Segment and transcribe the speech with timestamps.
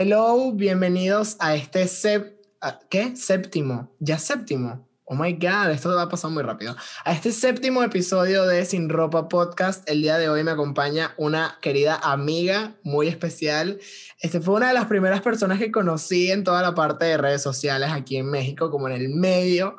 [0.00, 1.84] Hello, bienvenidos a este
[2.88, 3.16] ¿qué?
[3.16, 4.88] séptimo, ya séptimo.
[5.02, 6.76] Oh my god, esto va a pasar muy rápido.
[7.04, 11.58] A este séptimo episodio de Sin Ropa Podcast, el día de hoy me acompaña una
[11.60, 13.80] querida amiga muy especial.
[14.20, 17.42] Este fue una de las primeras personas que conocí en toda la parte de redes
[17.42, 19.78] sociales aquí en México, como en el medio.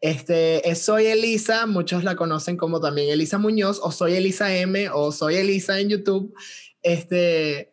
[0.00, 5.12] Este, soy Elisa, muchos la conocen como también Elisa Muñoz, o soy Elisa M, o
[5.12, 6.34] soy Elisa en YouTube.
[6.82, 7.71] Este,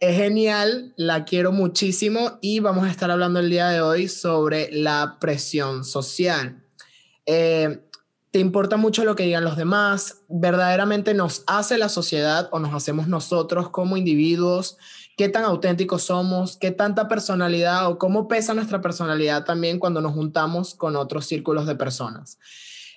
[0.00, 4.70] es genial, la quiero muchísimo y vamos a estar hablando el día de hoy sobre
[4.70, 6.62] la presión social.
[7.24, 7.82] Eh,
[8.30, 10.22] ¿Te importa mucho lo que digan los demás?
[10.28, 14.76] ¿Verdaderamente nos hace la sociedad o nos hacemos nosotros como individuos?
[15.16, 16.58] ¿Qué tan auténticos somos?
[16.58, 21.66] ¿Qué tanta personalidad o cómo pesa nuestra personalidad también cuando nos juntamos con otros círculos
[21.66, 22.38] de personas?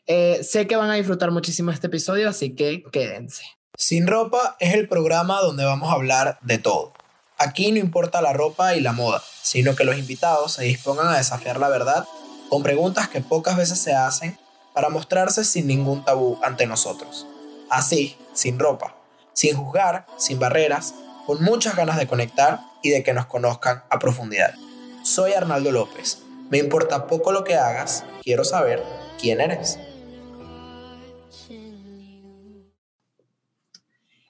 [0.05, 3.45] Eh, sé que van a disfrutar muchísimo este episodio, así que quédense.
[3.81, 6.91] Sin ropa es el programa donde vamos a hablar de todo.
[7.37, 11.17] Aquí no importa la ropa y la moda, sino que los invitados se dispongan a
[11.17, 12.05] desafiar la verdad
[12.49, 14.37] con preguntas que pocas veces se hacen
[14.73, 17.25] para mostrarse sin ningún tabú ante nosotros.
[17.69, 18.97] Así, sin ropa,
[19.31, 20.93] sin juzgar, sin barreras,
[21.25, 24.55] con muchas ganas de conectar y de que nos conozcan a profundidad.
[25.03, 26.17] Soy Arnaldo López.
[26.49, 28.83] Me importa poco lo que hagas, quiero saber
[29.17, 29.79] quién eres.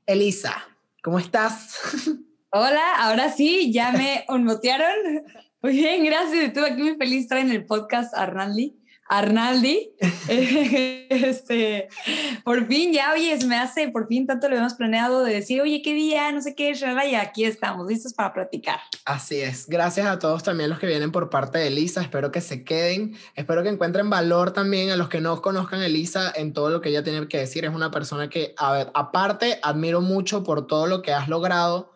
[0.10, 0.68] Elisa,
[1.04, 1.78] ¿cómo estás?
[2.50, 5.24] Hola, ahora sí, ya me unmutearon.
[5.62, 6.46] Muy bien, gracias.
[6.46, 8.76] Estuve aquí muy feliz estar en el podcast Arnaldi.
[9.10, 9.92] Arnaldi,
[10.30, 11.90] este,
[12.44, 15.60] por fin ya, oye, se me hace, por fin tanto lo hemos planeado de decir,
[15.62, 16.74] oye, qué día, no sé qué,
[17.10, 18.80] y aquí estamos, listos para platicar.
[19.06, 22.40] Así es, gracias a todos también los que vienen por parte de Elisa, espero que
[22.40, 26.54] se queden, espero que encuentren valor también a los que no conozcan a Elisa en
[26.54, 30.02] todo lo que ella tiene que decir, es una persona que, a ver, aparte, admiro
[30.02, 31.94] mucho por todo lo que has logrado.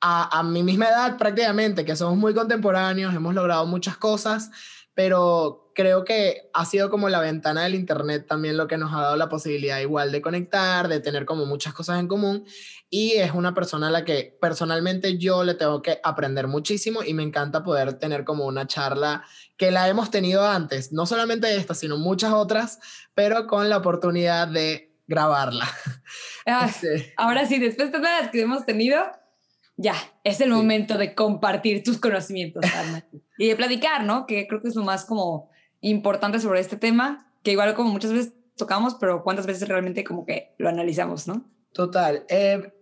[0.00, 4.52] A, a mi misma edad prácticamente, que somos muy contemporáneos, hemos logrado muchas cosas,
[4.94, 9.00] pero creo que ha sido como la ventana del Internet también lo que nos ha
[9.00, 12.44] dado la posibilidad igual de conectar, de tener como muchas cosas en común.
[12.90, 17.14] Y es una persona a la que personalmente yo le tengo que aprender muchísimo y
[17.14, 19.22] me encanta poder tener como una charla
[19.56, 22.80] que la hemos tenido antes, no solamente esta, sino muchas otras,
[23.14, 25.68] pero con la oportunidad de grabarla.
[26.50, 27.12] Ah, este.
[27.18, 29.04] ahora sí, después de todas las que hemos tenido,
[29.76, 29.94] ya,
[30.24, 32.64] es el momento de compartir tus conocimientos,
[33.36, 34.26] y de platicar, ¿no?
[34.26, 38.12] Que creo que es lo más como importante sobre este tema, que igual como muchas
[38.12, 41.44] veces tocamos, pero cuántas veces realmente como que lo analizamos, ¿no?
[41.72, 42.24] Total.
[42.28, 42.72] Eh,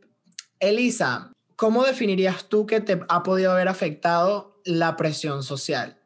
[0.58, 6.00] Elisa, ¿cómo definirías tú que te ha podido haber afectado la presión social?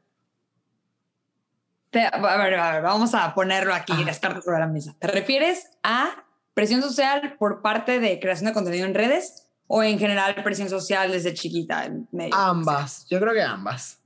[1.93, 4.95] a, ver, a, ver, vamos a ponerlo aquí, las cartas sobre la mesa.
[4.99, 6.25] ¿Te refieres a
[6.55, 11.11] presión social por parte de creación de contenido en redes o en general presión social
[11.11, 11.91] desde chiquita?
[12.33, 13.99] ambas, yo creo que ambas.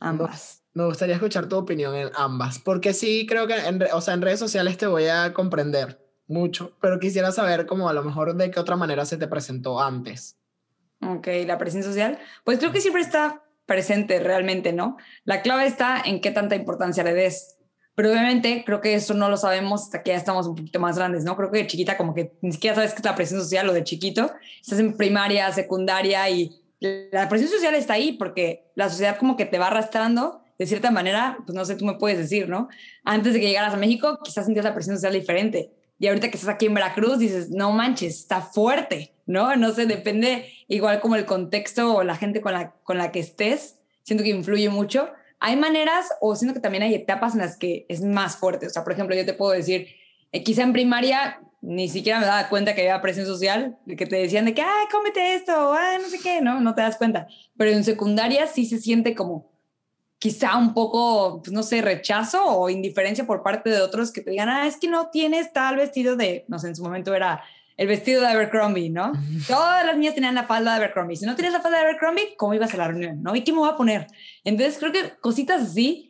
[0.00, 0.62] Ambas.
[0.78, 4.22] Me gustaría escuchar tu opinión en ambas, porque sí creo que en, o sea, en
[4.22, 8.52] redes sociales te voy a comprender mucho, pero quisiera saber cómo a lo mejor de
[8.52, 10.38] qué otra manera se te presentó antes.
[11.00, 14.98] Ok, la presión social, pues creo que siempre está presente realmente, ¿no?
[15.24, 17.58] La clave está en qué tanta importancia le des.
[17.96, 20.96] Pero obviamente creo que eso no lo sabemos hasta que ya estamos un poquito más
[20.96, 21.36] grandes, ¿no?
[21.36, 23.72] Creo que de chiquita como que ni siquiera sabes qué es la presión social o
[23.72, 24.30] de chiquito.
[24.62, 29.44] Estás en primaria, secundaria y la presión social está ahí porque la sociedad como que
[29.44, 32.68] te va arrastrando de cierta manera, pues no sé, tú me puedes decir, ¿no?
[33.04, 35.70] Antes de que llegaras a México, quizás sentías la presión social diferente.
[36.00, 39.56] Y ahorita que estás aquí en Veracruz, dices, no manches, está fuerte, ¿no?
[39.56, 43.20] No sé, depende igual como el contexto o la gente con la, con la que
[43.20, 45.08] estés, siento que influye mucho
[45.40, 48.66] hay maneras o siento que también hay etapas en las que es más fuerte.
[48.66, 49.88] O sea, por ejemplo, yo te puedo decir,
[50.32, 54.16] eh, quizá en primaria ni siquiera me daba cuenta que había presión social, que te
[54.16, 57.26] decían de que, ay, cómete esto, ay, no sé qué, no, no te das cuenta.
[57.56, 59.50] Pero en secundaria sí se siente como
[60.18, 64.30] quizá un poco, pues no sé, rechazo o indiferencia por parte de otros que te
[64.30, 67.42] digan, ah, es que no tienes tal vestido de, no sé, en su momento era
[67.76, 69.12] el vestido de Abercrombie, ¿no?
[69.46, 71.16] Todas las niñas tenían la falda de Abercrombie.
[71.16, 73.22] Si no tienes la falda de Abercrombie, ¿cómo ibas a la reunión?
[73.22, 73.36] ¿No?
[73.36, 74.08] ¿Y qué me voy a poner?
[74.42, 76.08] Entonces creo que cositas así,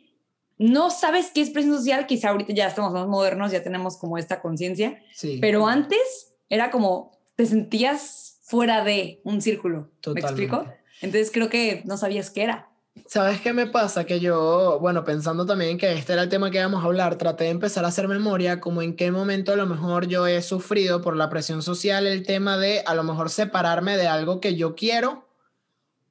[0.57, 4.17] no sabes qué es presión social, quizá ahorita ya estamos más modernos, ya tenemos como
[4.17, 5.37] esta conciencia, sí.
[5.39, 9.91] pero antes era como te sentías fuera de un círculo.
[10.13, 10.65] ¿Me explico?
[11.01, 12.69] Entonces creo que no sabías qué era.
[13.09, 14.05] ¿Sabes qué me pasa?
[14.05, 17.45] Que yo, bueno, pensando también que este era el tema que íbamos a hablar, traté
[17.45, 21.01] de empezar a hacer memoria como en qué momento a lo mejor yo he sufrido
[21.01, 24.75] por la presión social el tema de a lo mejor separarme de algo que yo
[24.75, 25.25] quiero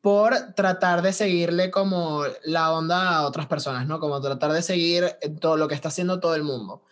[0.00, 4.00] por tratar de seguirle como la onda a otras personas, ¿no?
[4.00, 6.82] Como tratar de seguir todo lo que está haciendo todo el mundo.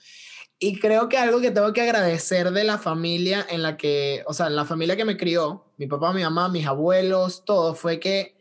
[0.59, 4.35] Y creo que algo que tengo que agradecer de la familia en la que, o
[4.35, 8.01] sea, en la familia que me crió, mi papá, mi mamá, mis abuelos, todo, fue
[8.01, 8.36] que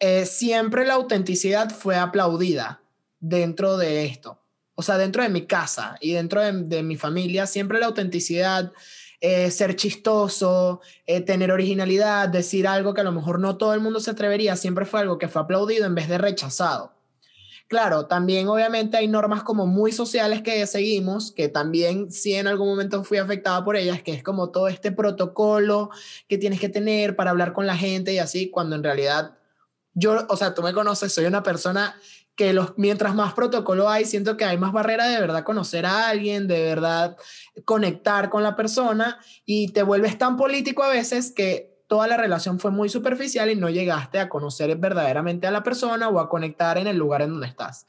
[0.00, 2.80] eh, siempre la autenticidad fue aplaudida
[3.20, 4.40] dentro de esto.
[4.74, 8.72] O sea, dentro de mi casa y dentro de, mi familia, siempre la autenticidad,
[9.20, 13.80] eh, ser chistoso, eh, tener originalidad, decir algo que a lo mejor no todo el
[13.80, 16.94] mundo se atrevería, siempre fue algo que fue aplaudido en vez de rechazado.
[17.68, 22.68] Claro, también obviamente hay normas como muy sociales que seguimos, que también sí en algún
[22.68, 25.90] momento fui afectada por ellas, que es como todo este protocolo
[26.26, 29.34] que tienes que tener para hablar con la gente y así, cuando en realidad
[30.00, 31.94] yo, o sea, tú me conoces, soy una persona
[32.34, 36.08] que los, mientras más protocolo hay, siento que hay más barrera de verdad conocer a
[36.08, 37.16] alguien, de verdad
[37.66, 42.58] conectar con la persona y te vuelves tan político a veces que toda la relación
[42.58, 46.78] fue muy superficial y no llegaste a conocer verdaderamente a la persona o a conectar
[46.78, 47.86] en el lugar en donde estás.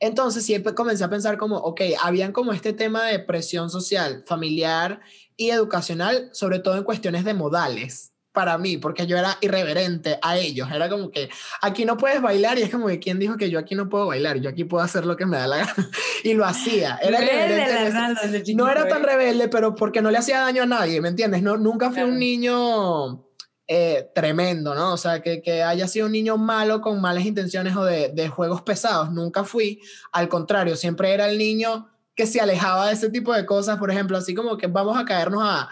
[0.00, 5.00] Entonces siempre comencé a pensar como, ok, habían como este tema de presión social, familiar
[5.36, 10.38] y educacional, sobre todo en cuestiones de modales para mí, porque yo era irreverente a
[10.38, 10.68] ellos.
[10.72, 11.28] Era como que
[11.62, 14.06] aquí no puedes bailar y es como que quién dijo que yo aquí no puedo
[14.06, 15.74] bailar, yo aquí puedo hacer lo que me da la gana.
[16.24, 16.98] y lo hacía.
[17.02, 18.54] Era irreverente.
[18.54, 19.06] no era tan ¿eh?
[19.06, 21.42] rebelde, pero porque no le hacía daño a nadie, ¿me entiendes?
[21.42, 23.26] No, nunca fui un niño
[23.66, 24.94] eh, tremendo, ¿no?
[24.94, 28.28] O sea, que, que, haya sido un niño malo con malas intenciones o de, de
[28.28, 29.12] juegos pesados.
[29.12, 29.80] Nunca fui.
[30.12, 33.90] Al contrario, siempre era el niño que se alejaba de ese tipo de cosas, por
[33.90, 35.70] ejemplo, así como que vamos a caernos a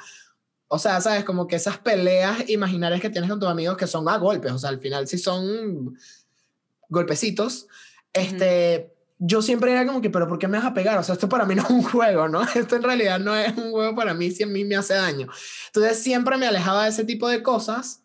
[0.69, 4.09] o sea, sabes, como que esas peleas imaginarias que tienes con tus amigos que son
[4.09, 5.97] a golpes, o sea, al final sí son
[6.88, 7.67] golpecitos,
[8.12, 10.99] este, yo siempre era como que, pero ¿por qué me vas a pegar?
[10.99, 12.43] O sea, esto para mí no es un juego, ¿no?
[12.43, 15.29] Esto en realidad no es un juego para mí si a mí me hace daño.
[15.67, 18.03] Entonces siempre me alejaba de ese tipo de cosas,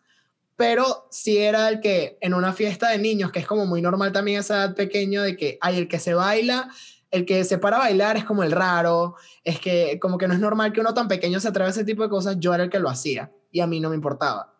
[0.56, 4.12] pero sí era el que en una fiesta de niños, que es como muy normal
[4.12, 6.68] también esa edad pequeño, de que hay el que se baila
[7.14, 9.14] el que se para a bailar es como el raro,
[9.44, 11.84] es que como que no es normal que uno tan pequeño se atreva a ese
[11.84, 14.52] tipo de cosas, yo era el que lo hacía y a mí no me importaba.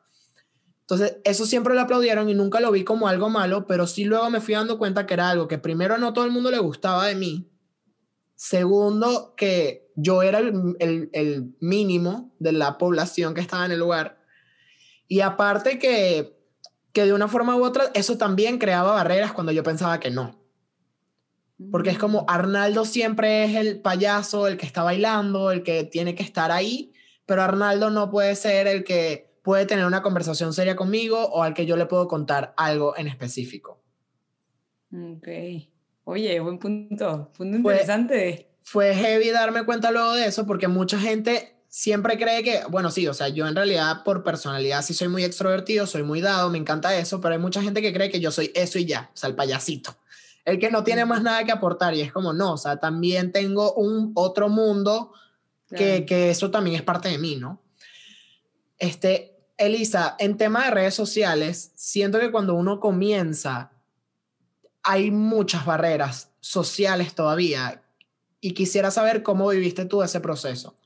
[0.83, 4.31] Entonces, eso siempre lo aplaudieron y nunca lo vi como algo malo, pero sí luego
[4.31, 7.07] me fui dando cuenta que era algo que primero no todo el mundo le gustaba
[7.07, 7.51] de mí,
[8.37, 10.77] segundo que yo era el,
[11.13, 14.21] el, mínimo de la población que estaba en el lugar
[15.09, 16.37] y aparte que,
[16.93, 20.44] que de una forma u otra eso también creaba barreras cuando yo pensaba que no.
[21.71, 26.15] Porque es como Arnaldo siempre es el payaso, el que está bailando, el que tiene
[26.15, 26.93] que estar ahí,
[27.27, 31.55] pero Arnaldo no puede ser el que puede tener una conversación seria conmigo o al
[31.55, 33.81] que yo le puedo contar algo en específico.
[34.93, 35.29] Ok.
[36.05, 37.31] Oye, buen punto.
[37.37, 38.49] Punto interesante.
[38.63, 43.07] Fue heavy darme cuenta luego de eso porque mucha gente siempre cree que, bueno, sí,
[43.07, 46.59] o sea, yo en realidad por personalidad sí soy muy extrovertido, soy muy dado, me
[46.59, 49.17] encanta eso, pero hay mucha gente que cree que yo soy eso y ya, o
[49.17, 49.97] sea, el payasito
[50.45, 53.33] el que no tiene más nada que aportar y es como, no, o sea, también
[53.33, 55.13] tengo un otro mundo
[55.69, 57.61] que, que, eso también es parte de mí, ¿no?
[58.79, 63.73] Este, Elisa, en tema de redes sociales, siento que cuando uno comienza,
[64.83, 67.83] hay muchas barreras sociales todavía
[68.41, 70.77] y quisiera saber cómo viviste tú ese proceso.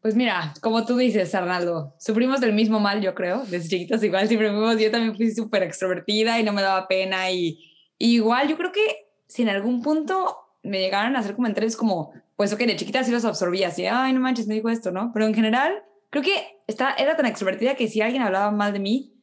[0.00, 4.26] Pues mira, como tú dices, Arnaldo, sufrimos del mismo mal, yo creo, desde chiquitos igual
[4.26, 7.71] siempre fuimos, yo también fui súper extrovertida y no me daba pena y
[8.10, 12.52] igual yo creo que si en algún punto me llegaran a hacer comentarios como, pues
[12.52, 15.10] ok, de chiquita sí los absorbía, así, ay, no manches, me dijo esto, ¿no?
[15.12, 18.80] Pero en general, creo que está, era tan extrovertida que si alguien hablaba mal de
[18.80, 19.14] mí,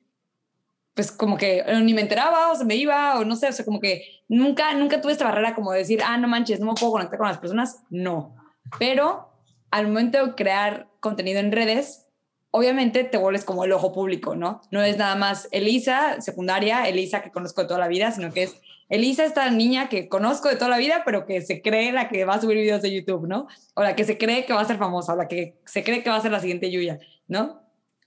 [0.94, 3.64] pues como que ni me enteraba o se me iba o no sé, o sea,
[3.64, 6.74] como que nunca, nunca tuve esta barrera como de decir, ah, no manches, no me
[6.74, 8.36] puedo conectar con las personas, no.
[8.80, 9.30] Pero
[9.72, 12.09] al momento de crear contenido en redes,
[12.52, 14.62] obviamente te vuelves como el ojo público, ¿no?
[14.72, 18.44] No es nada más Elisa, secundaria, Elisa que conozco de toda la vida, sino que
[18.44, 18.56] es
[18.90, 22.26] Elisa, esta niña que conozco de toda la vida, pero que se cree la que
[22.26, 23.48] va a subir videos de YouTube, ¿no?
[23.76, 26.02] O la que se cree que va a ser famosa, o la que se cree
[26.02, 27.62] que va a ser la siguiente Yuya, ¿no?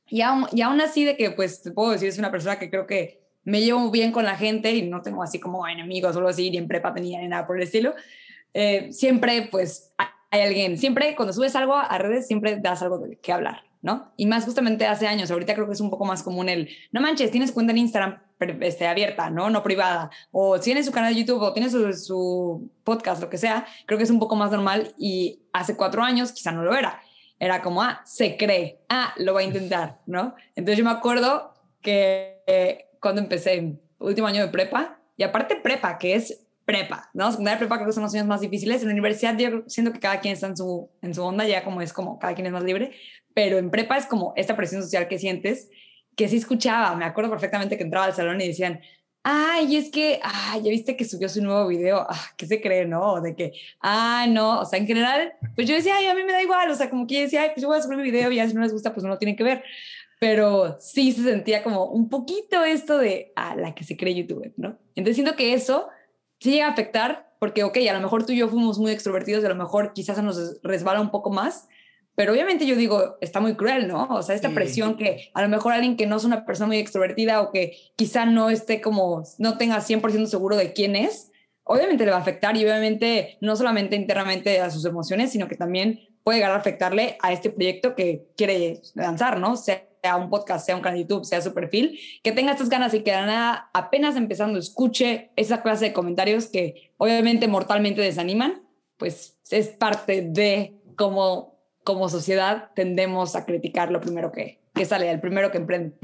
[0.09, 2.69] Y aún, y aún así de que, pues, te puedo decir, es una persona que
[2.69, 6.19] creo que me llevo bien con la gente y no tengo así como enemigos o
[6.19, 7.95] algo así, ni en prepa ni nada por el estilo.
[8.53, 9.95] Eh, siempre, pues,
[10.31, 14.13] hay alguien, siempre cuando subes algo a redes, siempre das algo qué hablar, ¿no?
[14.17, 17.01] Y más justamente hace años, ahorita creo que es un poco más común el, no
[17.01, 18.23] manches, tienes cuenta en Instagram
[18.61, 19.51] este, abierta, ¿no?
[19.51, 20.11] No privada.
[20.31, 23.99] O tienes su canal de YouTube o tienes su, su, podcast, lo que sea, creo
[23.99, 27.03] que es un poco más normal y hace cuatro años quizá no lo era.
[27.39, 30.35] Era como, ah, se cree, ah, lo va a intentar, ¿no?
[30.55, 35.99] Entonces yo me acuerdo que eh, cuando empecé, último año de prepa, y aparte prepa,
[35.99, 37.31] que es prepa, ¿no?
[37.31, 38.83] Secundaria prepa creo que son los años más difíciles.
[38.83, 41.65] En la universidad yo siento que cada quien está en su, en su onda, ya
[41.65, 42.93] como es como cada quien es más libre,
[43.35, 45.71] pero en prepa es como esta presión social que sientes,
[46.17, 48.81] que sí escuchaba, me acuerdo perfectamente que entraba al salón y decían,
[49.25, 52.87] ay, es que, ay, ya viste que subió su nuevo video, ah, ¿qué se cree,
[52.87, 53.21] no?
[53.21, 56.33] De que, ah, no, o sea, en general, pues yo decía, ay, a mí me
[56.33, 58.33] da igual, o sea, como que decía, ay, pues yo voy a subir mi video
[58.33, 59.63] y ya si no les gusta, pues no lo tienen que ver.
[60.23, 64.53] pero sí se sentía como un poquito esto de a la que se cree youtuber,
[64.57, 64.79] ¿no?
[64.95, 65.89] Entonces siento que eso
[66.43, 69.45] sí llega a afectar porque, ok, a lo mejor tú y yo fuimos muy extrovertidos,
[69.45, 71.69] a lo mejor quizás se nos resbala un poco más,
[72.15, 74.07] pero obviamente yo digo, está muy cruel, ¿no?
[74.11, 76.79] O sea, esta presión que a lo mejor alguien que no es una persona muy
[76.79, 81.31] extrovertida o que quizá no esté como, no tenga 100% seguro de quién es,
[81.65, 85.57] obviamente le va a afectar y obviamente no solamente internamente a sus emociones, sino que
[85.57, 89.57] también puede llegar a afectarle a este proyecto que quiere lanzar, ¿no?
[89.57, 92.93] Sea un podcast, sea un canal de YouTube, sea su perfil, que tenga estas ganas
[92.95, 98.63] y que de nada, apenas empezando, escuche esa clase de comentarios que obviamente mortalmente desaniman,
[98.97, 101.53] pues es parte de cómo
[101.85, 105.97] como sociedad tendemos a criticar lo primero que, que sale, el primero que emprende.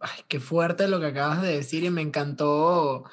[0.00, 3.04] Ay, qué fuerte lo que acabas de decir y me encantó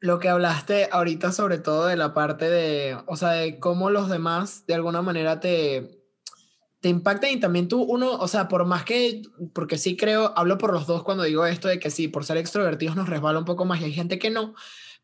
[0.00, 4.08] lo que hablaste ahorita sobre todo de la parte de, o sea, de cómo los
[4.08, 5.97] demás de alguna manera te,
[6.80, 10.58] te impactan y también tú, uno, o sea, por más que, porque sí creo, hablo
[10.58, 13.44] por los dos cuando digo esto de que sí, por ser extrovertidos nos resbala un
[13.44, 14.54] poco más y hay gente que no,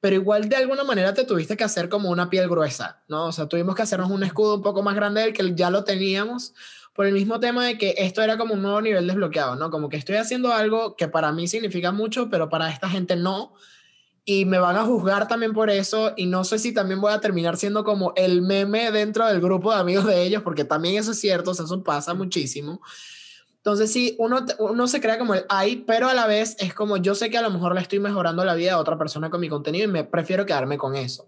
[0.01, 3.27] pero igual de alguna manera te tuviste que hacer como una piel gruesa, ¿no?
[3.27, 5.83] O sea, tuvimos que hacernos un escudo un poco más grande del que ya lo
[5.83, 6.55] teníamos
[6.95, 9.71] por el mismo tema de que esto era como un nuevo nivel desbloqueado, ¿no?
[9.71, 13.55] Como que estoy haciendo algo que para mí significa mucho, pero para esta gente no.
[14.25, 17.21] Y me van a juzgar también por eso y no sé si también voy a
[17.21, 21.11] terminar siendo como el meme dentro del grupo de amigos de ellos, porque también eso
[21.11, 22.81] es cierto, o sea, eso pasa muchísimo.
[23.65, 26.99] Entonces sí, uno, uno se crea como el ay, pero a la vez es como
[26.99, 29.41] yo sé que a lo mejor le estoy mejorando la vida a otra persona con
[29.41, 31.27] mi contenido y me prefiero quedarme con eso.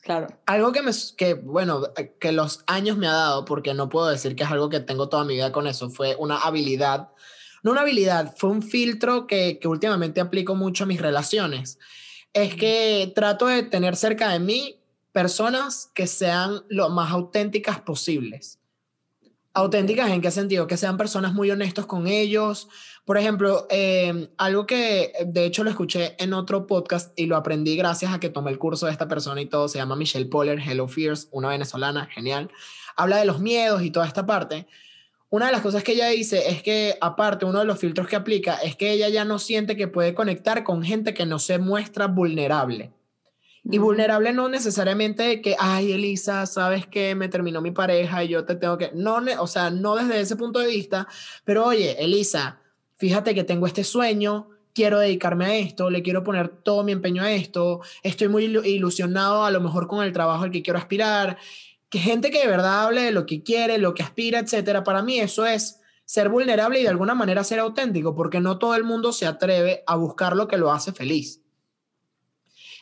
[0.00, 0.28] Claro.
[0.46, 1.82] Algo que me, que bueno,
[2.20, 5.08] que los años me ha dado, porque no puedo decir que es algo que tengo
[5.08, 7.08] toda mi vida con eso, fue una habilidad,
[7.62, 11.78] no una habilidad, fue un filtro que, que últimamente aplico mucho a mis relaciones.
[12.36, 14.78] Es que trato de tener cerca de mí
[15.10, 18.58] personas que sean lo más auténticas posibles.
[19.54, 20.66] ¿Auténticas en qué sentido?
[20.66, 22.68] Que sean personas muy honestos con ellos.
[23.06, 27.74] Por ejemplo, eh, algo que de hecho lo escuché en otro podcast y lo aprendí
[27.74, 30.60] gracias a que tomé el curso de esta persona y todo, se llama Michelle Poller,
[30.60, 32.50] Hello Fears, una venezolana, genial.
[32.96, 34.66] Habla de los miedos y toda esta parte.
[35.28, 38.16] Una de las cosas que ella dice es que, aparte, uno de los filtros que
[38.16, 41.58] aplica es que ella ya no siente que puede conectar con gente que no se
[41.58, 42.92] muestra vulnerable.
[43.68, 48.44] Y vulnerable no necesariamente que, ay, Elisa, sabes que me terminó mi pareja y yo
[48.44, 48.92] te tengo que.
[48.94, 51.08] No, o sea, no desde ese punto de vista,
[51.44, 52.60] pero oye, Elisa,
[52.96, 57.24] fíjate que tengo este sueño, quiero dedicarme a esto, le quiero poner todo mi empeño
[57.24, 61.36] a esto, estoy muy ilusionado a lo mejor con el trabajo al que quiero aspirar.
[61.88, 64.84] Que gente que de verdad hable de lo que quiere, lo que aspira, etcétera.
[64.84, 68.74] Para mí eso es ser vulnerable y de alguna manera ser auténtico, porque no todo
[68.74, 71.42] el mundo se atreve a buscar lo que lo hace feliz.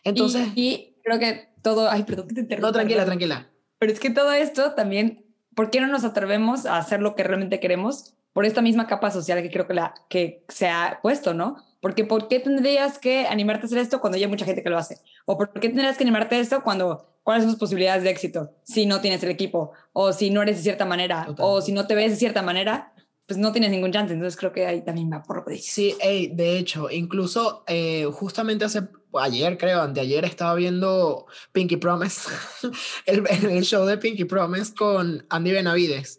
[0.04, 0.48] Entonces.
[0.54, 1.90] Y, creo que todo.
[1.90, 2.68] Ay, perdón que te interrumpa.
[2.68, 3.50] No, tranquila, tranquila.
[3.78, 5.24] Pero es que todo esto también.
[5.54, 8.14] ¿Por qué no nos atrevemos a hacer lo que realmente queremos?
[8.32, 11.62] Por esta misma capa social que creo que, la, que se ha puesto, ¿no?
[11.84, 14.78] Porque ¿por qué tendrías que animarte a hacer esto cuando hay mucha gente que lo
[14.78, 15.00] hace?
[15.26, 18.52] ¿O por qué tendrías que animarte a esto cuando cuáles son tus posibilidades de éxito
[18.62, 19.72] si no tienes el equipo?
[19.92, 22.94] O si no eres de cierta manera, o si no te ves de cierta manera,
[23.26, 24.14] pues no tienes ningún chance.
[24.14, 28.64] Entonces creo que ahí también va por lo que Sí, de hecho, incluso eh, justamente
[28.64, 28.88] hace
[29.20, 32.30] ayer creo, anteayer estaba viendo Pinky Promise,
[33.04, 36.18] el, el, show de Pinky Promise con Andy Benavides.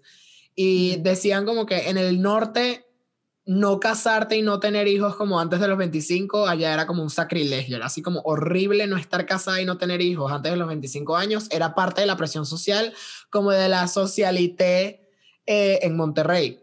[0.54, 2.85] Y decían como que en el norte
[3.46, 7.12] no casarte y no tener hijos como antes de los 25, allá era como un
[7.12, 10.68] sacrilegio, era así como horrible no estar casada y no tener hijos antes de los
[10.68, 12.94] 25 años, era parte de la presión social,
[13.30, 15.08] como de la socialité
[15.46, 16.60] eh, en Monterrey.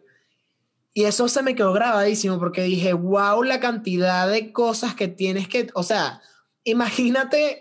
[0.94, 5.48] Y eso se me quedó grabadísimo porque dije, wow, la cantidad de cosas que tienes
[5.48, 6.20] que, o sea,
[6.64, 7.60] imagínate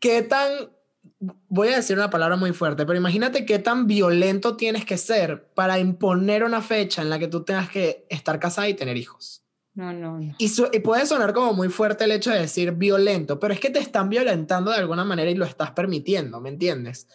[0.00, 0.70] qué tan,
[1.20, 5.50] voy a decir una palabra muy fuerte, pero imagínate qué tan violento tienes que ser
[5.54, 9.44] para imponer una fecha en la que tú tengas que estar casada y tener hijos.
[9.74, 10.34] No, no, no.
[10.38, 13.70] Y, y, puede sonar como muy fuerte el hecho de decir violento, pero es que
[13.70, 17.06] te están violentando de alguna manera y lo estás permitiendo, ¿me entiendes?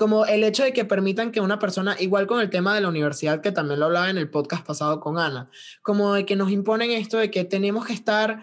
[0.00, 2.88] como el hecho de que permitan que una persona, igual con el tema de la
[2.88, 5.50] universidad, que también lo hablaba en el podcast pasado con Ana,
[5.82, 8.42] como de que nos imponen esto de que tenemos que estar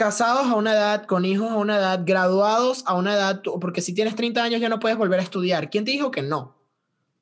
[0.00, 3.92] casados a una edad, con hijos a una edad, graduados a una edad, porque si
[3.92, 5.68] tienes 30 años ya no puedes volver a estudiar.
[5.68, 6.38] ¿Quién te dijo que no?
[6.38, 6.56] O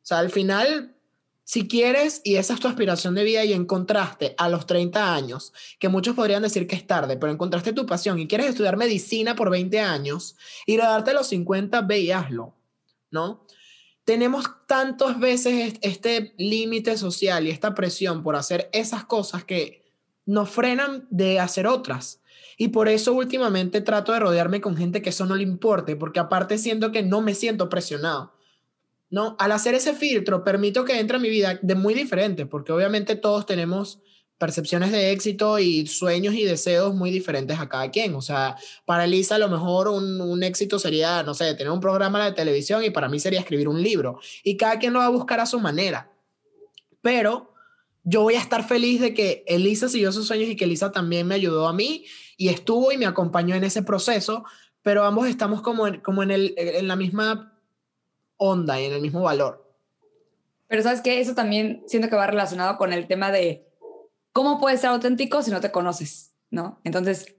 [0.03, 0.95] sea, al final,
[1.43, 5.53] si quieres y esa es tu aspiración de vida y encontraste a los 30 años,
[5.81, 9.35] que muchos podrían decir que es tarde, pero encontraste tu pasión y quieres estudiar medicina
[9.35, 12.55] por 20 años y darte a los 50, ve y hazlo,
[13.11, 13.45] ¿no?
[14.05, 19.85] tenemos tantas veces este límite social y esta presión por hacer esas cosas que
[20.25, 22.21] nos frenan de hacer otras.
[22.61, 26.19] Y por eso últimamente trato de rodearme con gente que eso no le importe, porque
[26.19, 28.35] aparte siento que no me siento presionado.
[29.11, 29.37] ¿No?
[29.39, 33.17] Al hacer ese filtro permito que entre a mi vida de muy diferente, porque obviamente
[33.17, 34.01] todos tenemos
[34.39, 38.15] percepciones de éxito y sueños y deseos muy diferentes a cada quien.
[38.17, 41.81] O sea, para Elisa a lo mejor un, un, éxito sería, no sé, tener un
[41.81, 44.21] programa de televisión y para mí sería escribir un libro.
[44.43, 46.13] Y cada quien lo va a buscar a su manera.
[47.03, 47.55] Pero
[48.05, 51.27] yo voy a estar feliz de que Elisa siguió sus sueños y que Elisa también
[51.27, 52.05] me ayudó a mí
[52.39, 54.45] y estuvo y me acompañó en ese proceso,
[54.83, 57.61] pero ambos estamos como en, como en, el, en la misma
[58.39, 59.69] onda y en el mismo valor.
[60.69, 63.67] Pero sabes que eso también siento que va relacionado con el tema de
[64.33, 66.33] ¿cómo puedes ser auténtico si no te conoces?
[66.51, 66.81] ¿No?
[66.85, 67.35] Entonces,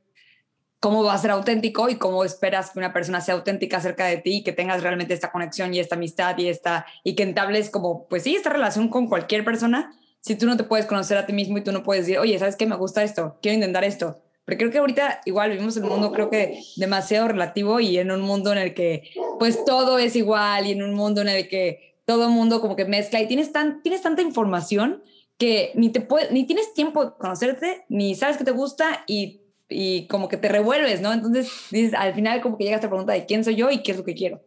[0.81, 4.17] ¿cómo va a ser auténtico y cómo esperas que una persona sea auténtica acerca de
[4.17, 7.69] ti y que tengas realmente esta conexión y esta amistad y esta y que entables
[7.69, 11.25] como, pues sí, esta relación con cualquier persona si tú no te puedes conocer a
[11.25, 12.65] ti mismo y tú no puedes decir, oye, ¿sabes qué?
[12.65, 14.21] Me gusta esto, quiero intentar esto.
[14.49, 18.09] Pero creo que ahorita igual vivimos en un mundo creo que demasiado relativo y en
[18.09, 21.47] un mundo en el que pues todo es igual y en un mundo en el
[21.47, 25.03] que todo el mundo como que mezcla y tienes, tan, tienes tanta información
[25.37, 29.41] que ni, te puede, ni tienes tiempo de conocerte, ni sabes que te gusta y,
[29.69, 31.13] y como que te revuelves, ¿no?
[31.13, 33.91] Entonces, dices, al final como que llega esta pregunta de quién soy yo y qué
[33.91, 34.41] es lo que quiero.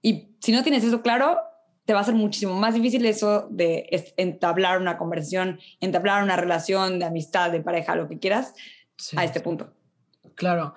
[0.00, 1.38] Y si no tienes eso claro,
[1.86, 7.00] te va a ser muchísimo más difícil eso de entablar una conversación, entablar una relación
[7.00, 8.54] de amistad, de pareja, lo que quieras,
[9.16, 9.72] a este punto.
[10.34, 10.74] Claro.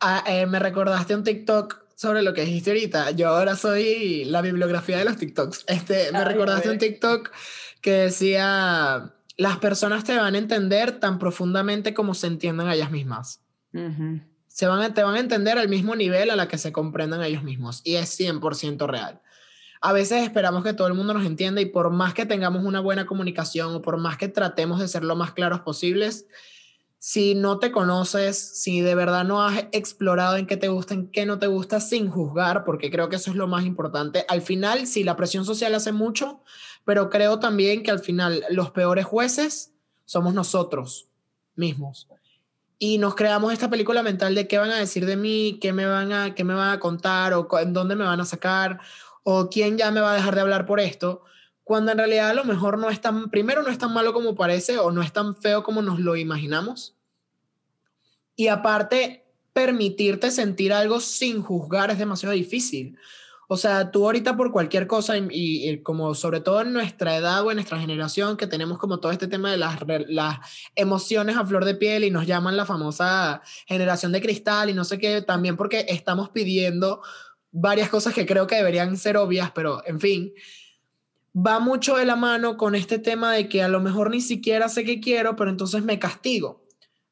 [0.00, 3.12] Ah, eh, me recordaste un TikTok sobre lo que dijiste ahorita.
[3.12, 5.64] Yo ahora soy la bibliografía de los TikToks.
[5.68, 7.30] Este, me recordaste un TikTok
[7.80, 12.90] que decía, las personas te van a entender tan profundamente como se entiendan a ellas
[12.90, 13.40] mismas.
[14.48, 17.22] se van a, te van a entender al mismo nivel a la que se comprendan
[17.22, 17.80] ellos mismos.
[17.84, 19.20] Y es 100% real.
[19.80, 22.80] A veces esperamos que todo el mundo nos entienda y por más que tengamos una
[22.80, 26.26] buena comunicación o por más que tratemos de ser lo más claros posibles,
[27.06, 31.10] si no te conoces, si de verdad no has explorado en qué te gusta, en
[31.10, 34.24] qué no te gusta, sin juzgar, porque creo que eso es lo más importante.
[34.26, 36.40] Al final, sí, la presión social hace mucho,
[36.86, 39.74] pero creo también que al final los peores jueces
[40.06, 41.10] somos nosotros
[41.56, 42.08] mismos.
[42.78, 45.84] Y nos creamos esta película mental de qué van a decir de mí, qué me
[45.84, 48.80] van a, qué me van a contar o en dónde me van a sacar
[49.24, 51.22] o quién ya me va a dejar de hablar por esto,
[51.64, 54.34] cuando en realidad a lo mejor no es tan, primero no es tan malo como
[54.34, 56.93] parece o no es tan feo como nos lo imaginamos.
[58.36, 62.98] Y aparte, permitirte sentir algo sin juzgar es demasiado difícil.
[63.46, 67.50] O sea, tú ahorita por cualquier cosa, y, como sobre todo en nuestra edad o
[67.50, 70.38] en nuestra generación, que tenemos como todo este tema de las, las
[70.74, 74.84] emociones a flor de piel y nos llaman la famosa generación de cristal y no
[74.84, 77.02] sé qué, también porque estamos pidiendo
[77.52, 80.32] varias cosas que creo que deberían ser obvias, pero en fin,
[81.34, 84.68] va mucho de la mano con este tema de que a lo mejor ni siquiera
[84.68, 86.63] sé qué quiero, pero entonces me castigo.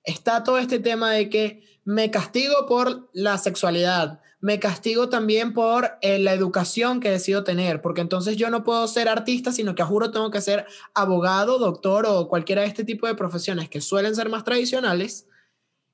[0.05, 5.93] Está todo este tema de que me castigo por la sexualidad, me castigo también por
[6.01, 9.83] eh, la educación que decido tener, porque entonces yo no puedo ser artista, sino que
[9.83, 13.81] a juro tengo que ser abogado, doctor o cualquiera de este tipo de profesiones que
[13.81, 15.29] suelen ser más tradicionales.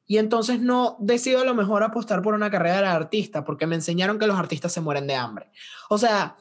[0.06, 3.74] Y entonces no decido a lo mejor apostar por una carrera de artista, porque me
[3.74, 5.50] enseñaron que los artistas se mueren de hambre.
[5.90, 6.38] O sea,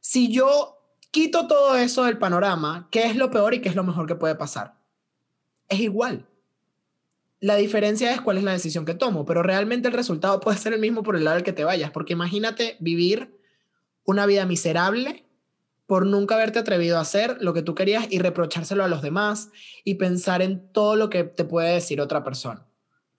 [0.00, 0.78] si yo
[1.12, 4.16] quito todo eso del panorama, ¿qué es lo peor y qué es lo mejor que
[4.16, 4.74] puede pasar?
[5.68, 6.26] Es igual.
[7.40, 10.74] La diferencia es cuál es la decisión que tomo, pero realmente el resultado puede ser
[10.74, 13.34] el mismo por el lado al que te vayas, porque imagínate vivir
[14.04, 15.24] una vida miserable
[15.86, 19.48] por nunca haberte atrevido a hacer lo que tú querías y reprochárselo a los demás
[19.84, 22.66] y pensar en todo lo que te puede decir otra persona.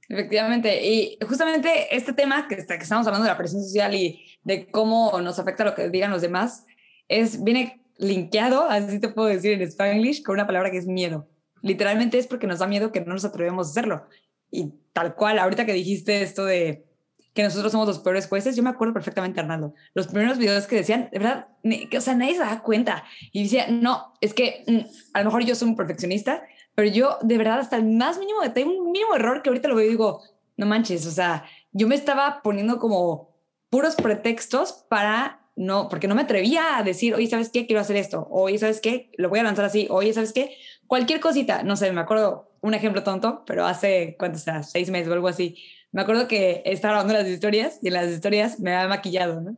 [0.08, 4.70] Efectivamente, y justamente este tema que, que estamos hablando de la presión social y de
[4.70, 6.66] cómo nos afecta lo que digan los demás,
[7.08, 11.28] es, viene linkeado, así te puedo decir en Spanglish, con una palabra que es miedo
[11.62, 14.06] literalmente es porque nos da miedo que no nos atrevemos a hacerlo.
[14.50, 16.86] Y tal cual, ahorita que dijiste esto de
[17.34, 20.76] que nosotros somos los peores jueces, yo me acuerdo perfectamente, Arnaldo, los primeros videos que
[20.76, 21.47] decían, de verdad,
[21.89, 23.06] que, o sea, nadie se da cuenta.
[23.32, 24.80] Y decía, no, es que mm,
[25.13, 26.43] a lo mejor yo soy un perfeccionista,
[26.76, 29.76] pero yo de verdad hasta el más mínimo detalle, un mínimo error que ahorita lo
[29.76, 30.21] veo y digo,
[30.58, 33.32] no manches, o sea, yo me estaba poniendo como
[33.69, 37.65] puros pretextos para no, porque no me atrevía a decir, oye, ¿sabes qué?
[37.65, 38.28] Quiero hacer esto.
[38.32, 39.12] Oye, ¿sabes qué?
[39.17, 39.88] Lo voy a lanzar así.
[39.89, 40.56] Oye, ¿sabes qué?
[40.91, 44.62] Cualquier cosita, no sé, me acuerdo un ejemplo tonto, pero hace, ¿cuánto sea?
[44.62, 45.56] Seis meses o algo así.
[45.93, 49.56] Me acuerdo que estaba grabando las historias y en las historias me había maquillado, ¿no?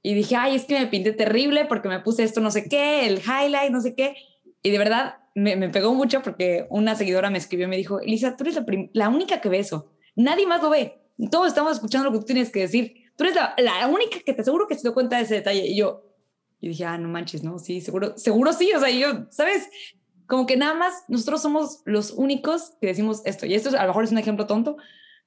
[0.00, 3.04] Y dije, ay, es que me pinté terrible porque me puse esto no sé qué,
[3.04, 4.14] el highlight, no sé qué.
[4.62, 8.36] Y de verdad me, me pegó mucho porque una seguidora me escribió me dijo, Elisa,
[8.36, 9.90] tú eres la, la, única que ve eso.
[10.14, 11.00] Nadie más lo ve.
[11.32, 13.10] Todos estamos escuchando lo que tú tienes que decir.
[13.16, 15.66] Tú eres la, la única que te aseguro que se dio cuenta de ese detalle.
[15.66, 16.04] Y yo,
[16.60, 18.72] y dije, ah, no manches, no, sí, seguro, seguro sí.
[18.72, 19.68] O sea, yo, ¿sabes?
[20.26, 23.46] Como que nada más nosotros somos los únicos que decimos esto.
[23.46, 24.76] Y esto a lo mejor es un ejemplo tonto,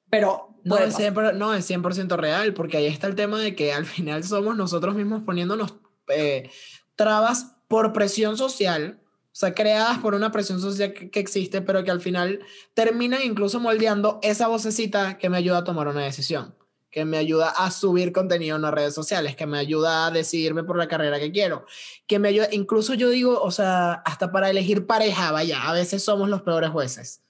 [0.10, 0.48] pero...
[0.64, 3.86] No es, 100%, no, es 100% real, porque ahí está el tema de que al
[3.86, 5.76] final somos nosotros mismos poniéndonos
[6.10, 6.50] eh,
[6.96, 9.00] trabas por presión social.
[9.32, 12.42] O sea, creadas por una presión social que, que, existe, pero que al final
[12.74, 16.56] terminan incluso moldeando esa vocecita que me ayuda a tomar una decisión,
[16.92, 20.64] que me ayuda a subir contenido en las redes sociales, que me ayuda a decidirme
[20.64, 21.66] por la carrera que quiero,
[22.08, 26.04] que me ayuda, incluso yo digo, o sea, hasta para elegir pareja, vaya, a veces
[26.04, 27.22] somos los peores jueces.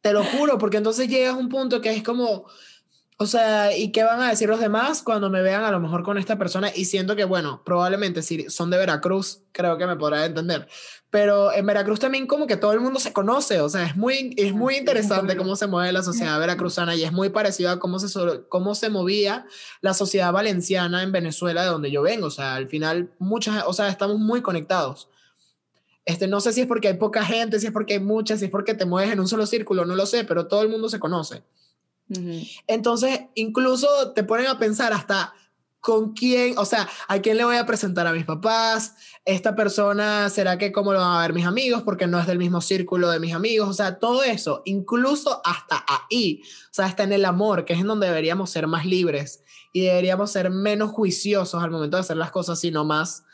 [0.00, 2.46] Te lo juro, porque entonces llegas a un punto que es como,
[3.22, 6.02] o sea, ¿y qué van a decir los demás cuando me vean a lo mejor
[6.02, 6.72] con esta persona?
[6.74, 10.66] Y siento que, bueno, probablemente si son de Veracruz, creo que me podrá entender.
[11.08, 14.34] Pero en Veracruz también como que todo el mundo se conoce, o sea, es muy,
[14.36, 18.00] es muy interesante cómo se mueve la sociedad veracruzana y es muy parecido a cómo
[18.00, 19.46] se, cómo se movía
[19.82, 22.26] la sociedad valenciana en Venezuela, de donde yo vengo.
[22.26, 25.10] O sea, al final, muchas, o sea, estamos muy conectados.
[26.04, 28.46] Este, no sé si es porque hay poca gente, si es porque hay mucha, si
[28.46, 30.88] es porque te mueves en un solo círculo, no lo sé, pero todo el mundo
[30.88, 31.44] se conoce.
[32.66, 35.34] Entonces, incluso te ponen a pensar hasta
[35.82, 38.94] con quién, o sea, a quién le voy a presentar a mis papás,
[39.24, 41.82] esta persona, ¿será que cómo lo van a ver mis amigos?
[41.82, 45.84] Porque no es del mismo círculo de mis amigos, o sea, todo eso, incluso hasta
[45.88, 49.42] ahí, o sea, hasta en el amor, que es en donde deberíamos ser más libres
[49.72, 53.24] y deberíamos ser menos juiciosos al momento de hacer las cosas, sino más,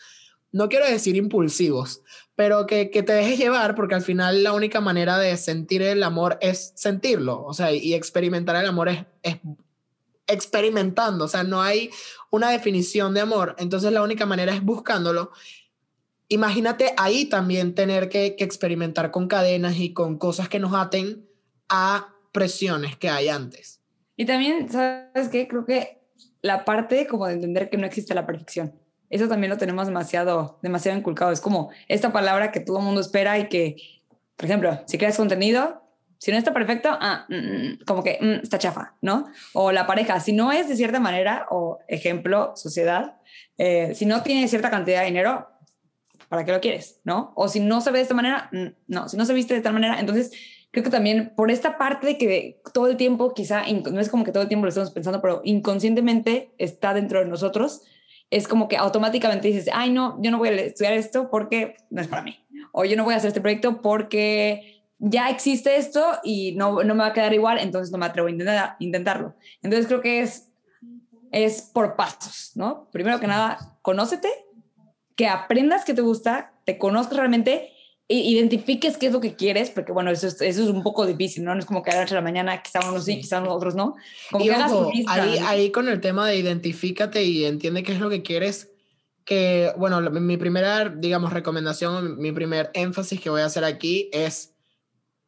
[0.51, 2.01] no quiero decir impulsivos,
[2.39, 6.05] pero que, que, te dejes llevar, porque al final la única manera de sentir el
[6.05, 9.39] amor es sentirlo, o sea, y experimentar el amor es, es
[10.29, 11.91] experimentando, o sea, no hay
[12.31, 15.33] una definición de amor, entonces la única manera es buscándolo.
[16.29, 21.27] Imagínate ahí también tener que, que experimentar con cadenas y con cosas que nos aten
[21.69, 23.81] a presiones que hay antes.
[24.15, 25.49] Y también, ¿sabes qué?
[25.49, 26.03] Creo que
[26.43, 28.75] la parte como de entender que no existe la perfección
[29.11, 31.33] eso también lo tenemos demasiado, demasiado inculcado.
[31.33, 33.77] Es como esta palabra que todo el mundo espera y que,
[34.37, 35.83] por ejemplo, si creas contenido,
[36.19, 39.27] si no está perfecto, ah, mm, mm, como que mm, está chafa, ¿no?
[39.55, 43.17] O la pareja, si no es de cierta manera, o ejemplo, sociedad,
[43.57, 45.49] eh, si no tiene cierta cantidad de dinero,
[46.29, 47.01] ¿para qué lo quieres?
[47.05, 47.33] ¿No?
[47.37, 48.51] O si no se ve de esta manera,
[48.87, 50.33] no, si no se viste de esta manera, entonces
[50.71, 54.25] creo que también por esta parte de que todo el tiempo, quizá, no es como
[54.25, 57.83] que todo el tiempo lo estamos pensando, pero inconscientemente está dentro de nosotros,
[58.31, 62.01] es como que automáticamente dices, ay, no, yo no voy a estudiar esto porque no
[62.01, 62.39] es para mí.
[62.73, 66.95] O yo no voy a hacer este proyecto porque ya existe esto y no, no
[66.95, 69.35] me va a quedar igual, entonces no me atrevo a intentar, intentarlo.
[69.63, 70.51] Entonces creo que es,
[71.33, 72.89] es por pasos, ¿no?
[72.91, 74.29] Primero que nada, conócete,
[75.17, 77.73] que aprendas que te gusta, te conozcas realmente
[78.09, 81.45] identifiques qué es lo que quieres, porque bueno, eso es, eso es un poco difícil,
[81.45, 81.55] ¿no?
[81.55, 83.97] No es como que a la mañana, quizá unos sí, quizá otros no.
[84.31, 84.73] Como que hagas
[85.07, 88.71] ahí, ahí con el tema de identifícate y entiende qué es lo que quieres,
[89.25, 94.55] que bueno, mi primera, digamos, recomendación, mi primer énfasis que voy a hacer aquí es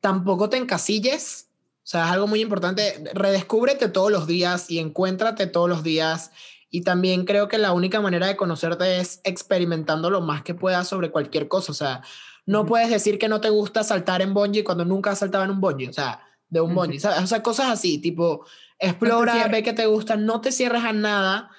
[0.01, 1.51] tampoco te encasilles,
[1.83, 6.31] o sea, es algo muy importante, redescúbrete todos los días y encuéntrate todos los días.
[6.71, 10.87] Y también creo que la única manera de conocerte es experimentando lo más que puedas
[10.87, 11.73] sobre cualquier cosa.
[11.73, 12.03] O sea,
[12.51, 15.53] no puedes decir que no te gusta saltar en bungee cuando nunca has saltado en
[15.53, 18.45] un bungee, o sea, de un bungee, o sea, cosas así, tipo,
[18.77, 21.51] explora, ve que te gusta, no te cierres a nada.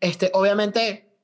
[0.00, 1.16] Este, obviamente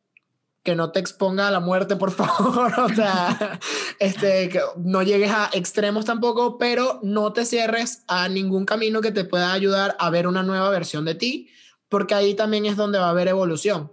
[0.63, 3.61] que no te exponga a la muerte, por favor, o sea,
[3.99, 9.13] este, que no llegues a extremos tampoco, pero no te cierres a ningún camino que
[9.13, 11.51] te pueda ayudar a ver una nueva versión de ti,
[11.91, 13.93] porque ahí también es donde va a haber evolución.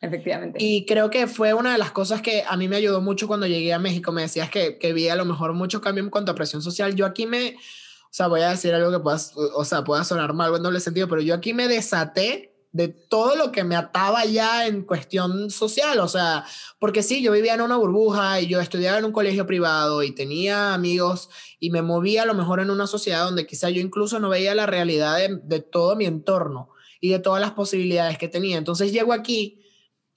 [0.00, 0.58] Efectivamente.
[0.62, 3.46] Y creo que fue una de las cosas que a mí me ayudó mucho cuando
[3.46, 4.12] llegué a México.
[4.12, 6.94] Me decías que, que vi a lo mejor mucho cambio en cuanto a presión social.
[6.94, 9.18] Yo aquí me, o sea, voy a decir algo que pueda,
[9.54, 13.34] o sea, pueda sonar mal en doble sentido, pero yo aquí me desaté de todo
[13.34, 16.44] lo que me ataba ya en cuestión social, o sea,
[16.78, 20.14] porque sí, yo vivía en una burbuja y yo estudiaba en un colegio privado y
[20.14, 24.20] tenía amigos y me movía a lo mejor en una sociedad donde quizá yo incluso
[24.20, 26.68] no veía la realidad de, de todo mi entorno
[27.00, 28.58] y de todas las posibilidades que tenía.
[28.58, 29.64] Entonces llego aquí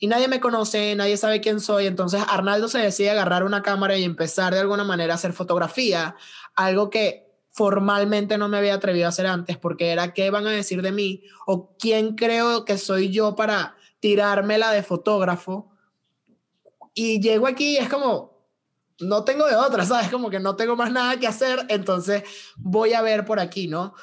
[0.02, 1.86] y nadie me conoce, nadie sabe quién soy.
[1.86, 6.16] Entonces Arnaldo se decide agarrar una cámara y empezar de alguna manera a hacer fotografía,
[6.56, 10.52] algo que formalmente no me había atrevido a hacer antes porque era qué van a
[10.52, 15.70] decir de mí o quién creo que soy yo para tirármela de fotógrafo.
[16.96, 18.44] Y llego aquí y es como,
[19.02, 20.10] no tengo de otra, ¿sabes?
[20.10, 22.24] Como que no tengo más nada que hacer, entonces
[22.58, 23.94] voy a ver por aquí, ¿no?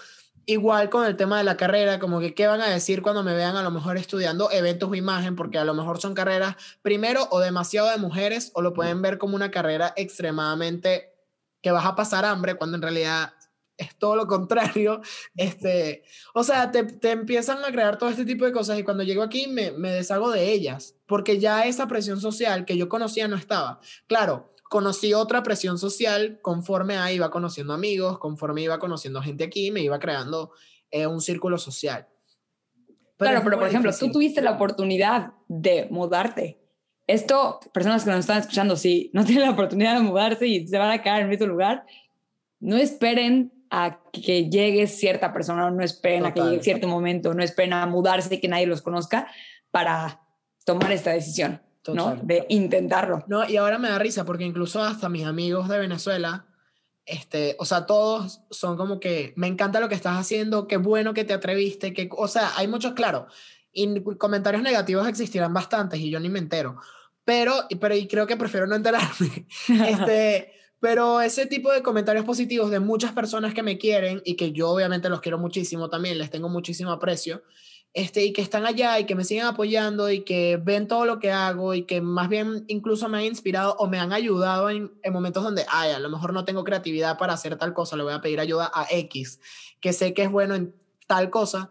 [0.51, 3.35] Igual con el tema de la carrera, como que qué van a decir cuando me
[3.35, 7.29] vean a lo mejor estudiando eventos o imagen, porque a lo mejor son carreras primero
[7.31, 11.13] o demasiado de mujeres o lo pueden ver como una carrera extremadamente
[11.61, 13.35] que vas a pasar hambre cuando en realidad
[13.77, 15.03] es todo lo contrario.
[15.37, 19.03] Este, o sea, te, te empiezan a crear todo este tipo de cosas y cuando
[19.03, 23.29] llego aquí me, me deshago de ellas, porque ya esa presión social que yo conocía
[23.29, 23.81] no estaba.
[24.07, 29.70] Claro, conocí otra presión social conforme a iba conociendo amigos, conforme iba conociendo gente aquí,
[29.70, 30.52] me iba creando
[30.90, 32.07] eh, un círculo social.
[33.16, 36.59] claro, pero por ejemplo, tú tuviste la oportunidad de mudarte.
[37.07, 40.78] esto, personas que nos están escuchando, si no tienen la oportunidad de mudarse y se
[40.78, 41.85] van a quedar en el mismo lugar,
[42.61, 47.42] no esperen a que llegue cierta persona, no esperen a que llegue cierto momento, no
[47.42, 49.28] esperen a mudarse y que nadie los conozca
[49.70, 50.22] para
[50.64, 51.62] tomar esta decisión,
[51.94, 52.16] ¿no?
[52.22, 53.24] De intentarlo.
[53.27, 56.46] No, y ahora me da risa porque incluso hasta mis amigos de Venezuela,
[57.05, 61.14] este, o sea, todos son como que me encanta lo que estás haciendo, qué bueno
[61.14, 63.27] que te atreviste, que, o sea, hay muchos, claro,
[63.72, 66.77] y comentarios negativos existirán bastantes y yo ni me entero,
[67.24, 69.46] pero, pero y creo que prefiero no enterarme.
[69.87, 74.53] este, pero ese tipo de comentarios positivos de muchas personas que me quieren y que
[74.53, 77.42] yo obviamente los quiero muchísimo también, les tengo muchísimo aprecio,
[77.94, 81.18] este, y que están allá y que me siguen apoyando y que ven todo lo
[81.18, 84.92] que hago y que más bien incluso me han inspirado o me han ayudado en,
[85.03, 88.05] en momentos donde, ay, a lo mejor no tengo creatividad para hacer tal cosa, le
[88.05, 89.40] voy a pedir ayuda a X,
[89.81, 90.74] que sé que es bueno en
[91.07, 91.70] tal cosa,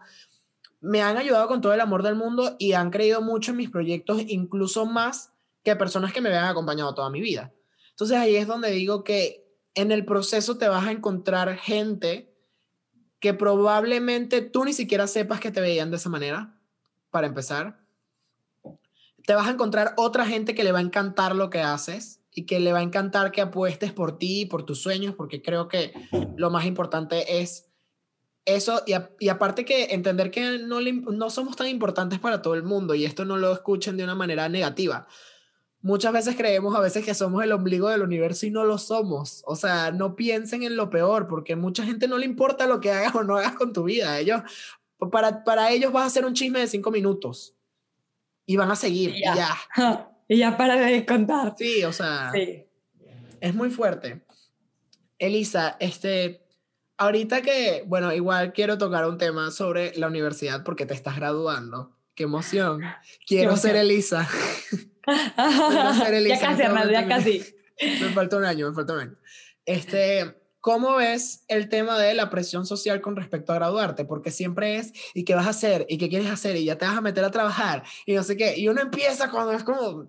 [0.80, 3.70] me han ayudado con todo el amor del mundo y han creído mucho en mis
[3.70, 5.32] proyectos, incluso más
[5.64, 7.52] que personas que me habían acompañado toda mi vida.
[7.90, 12.32] Entonces ahí es donde digo que en el proceso te vas a encontrar gente
[13.20, 16.54] que probablemente tú ni siquiera sepas que te veían de esa manera,
[17.10, 17.80] para empezar.
[19.26, 22.46] Te vas a encontrar otra gente que le va a encantar lo que haces y
[22.46, 25.68] que le va a encantar que apuestes por ti y por tus sueños, porque creo
[25.68, 25.92] que
[26.36, 27.66] lo más importante es
[28.44, 32.62] eso, y, y, aparte que entender que no, no somos tan importantes para todo el
[32.62, 35.06] mundo, y esto no lo escuchen de una manera negativa
[35.80, 39.42] muchas veces creemos a veces que somos el ombligo del universo y no lo somos.
[39.46, 42.90] O sea, no piensen en lo peor, porque mucha gente no le importa lo que
[42.90, 44.18] hagas o no hagas con tu vida.
[44.18, 44.42] Ellos,
[45.10, 47.54] para, para ellos vas a hacer un chisme de cinco minutos
[48.46, 49.56] y van a seguir y ya.
[50.30, 51.54] Y ya, para de contar.
[51.56, 52.30] Sí, o sea,
[53.40, 54.26] es muy fuerte.
[55.18, 56.46] Elisa, este,
[56.98, 61.96] ahorita que, bueno, igual quiero tocar un tema sobre la universidad porque te estás graduando.
[62.14, 62.82] Qué emoción.
[63.26, 64.28] Quiero ser Elisa.
[66.28, 67.44] ya casi, Arnaldo, ya casi.
[68.00, 69.16] Me falta un año, me falta un año.
[69.64, 74.04] Este, ¿Cómo ves el tema de la presión social con respecto a graduarte?
[74.04, 75.86] Porque siempre es, ¿y qué vas a hacer?
[75.88, 76.56] ¿Y qué quieres hacer?
[76.56, 77.84] Y ya te vas a meter a trabajar.
[78.04, 78.58] Y no sé qué.
[78.58, 80.08] Y uno empieza cuando es como,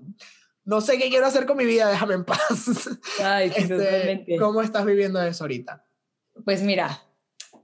[0.66, 2.90] no sé qué quiero hacer con mi vida, déjame en paz.
[3.24, 5.86] Ay, este, ¿Cómo estás viviendo eso ahorita?
[6.44, 7.04] Pues mira,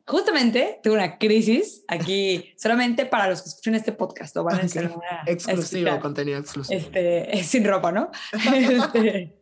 [0.08, 4.36] justamente tuve una crisis aquí solamente para los que escuchan este podcast.
[4.38, 4.62] van
[5.26, 6.80] exclusivo, contenido exclusivo.
[6.80, 8.12] Este, sin ropa, ¿no?
[8.54, 9.36] este,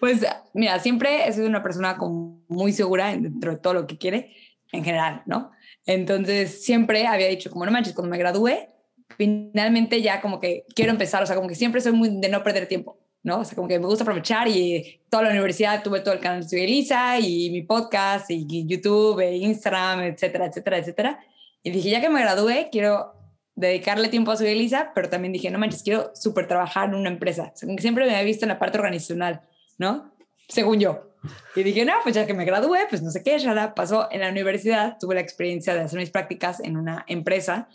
[0.00, 3.98] pues mira, siempre he sido una persona como muy segura dentro de todo lo que
[3.98, 4.34] quiere
[4.72, 5.50] en general, ¿no?
[5.86, 8.68] Entonces siempre había dicho, como no manches, cuando me gradué,
[9.16, 12.42] finalmente ya como que quiero empezar, o sea, como que siempre soy muy de no
[12.42, 12.98] perder tiempo.
[13.22, 13.40] ¿No?
[13.40, 16.46] O sea, como que me gusta aprovechar y toda la universidad tuve todo el canal
[16.46, 21.20] de Elisa y mi podcast y YouTube e Instagram, etcétera, etcétera, etcétera.
[21.62, 23.14] Y dije, ya que me gradué, quiero
[23.54, 27.10] dedicarle tiempo a Soy Elisa, pero también dije, no manches, quiero súper trabajar en una
[27.10, 27.52] empresa.
[27.54, 29.42] O sea, siempre me había visto en la parte organizacional,
[29.78, 30.14] ¿no?
[30.48, 31.08] Según yo.
[31.56, 34.20] Y dije, no, pues ya que me gradué, pues no sé qué, ya pasó en
[34.20, 37.68] la universidad, tuve la experiencia de hacer mis prácticas en una empresa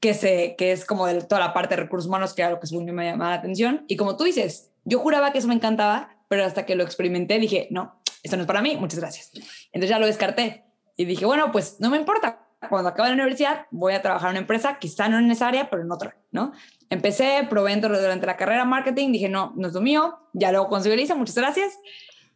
[0.00, 2.60] que, se, que es como de toda la parte de recursos humanos, que era lo
[2.60, 3.84] que según yo me llamaba la atención.
[3.86, 7.38] Y como tú dices, yo juraba que eso me encantaba, pero hasta que lo experimenté
[7.38, 9.30] dije, no, esto no es para mí, muchas gracias.
[9.72, 10.64] Entonces ya lo descarté
[10.96, 12.46] y dije, bueno, pues no me importa.
[12.68, 15.70] Cuando acabe la universidad voy a trabajar en una empresa, quizá no en esa área,
[15.70, 16.52] pero en otra, ¿no?
[16.90, 21.06] Empecé, probé durante la carrera marketing, dije, no, no es lo mío, ya luego conseguí
[21.14, 21.78] muchas gracias.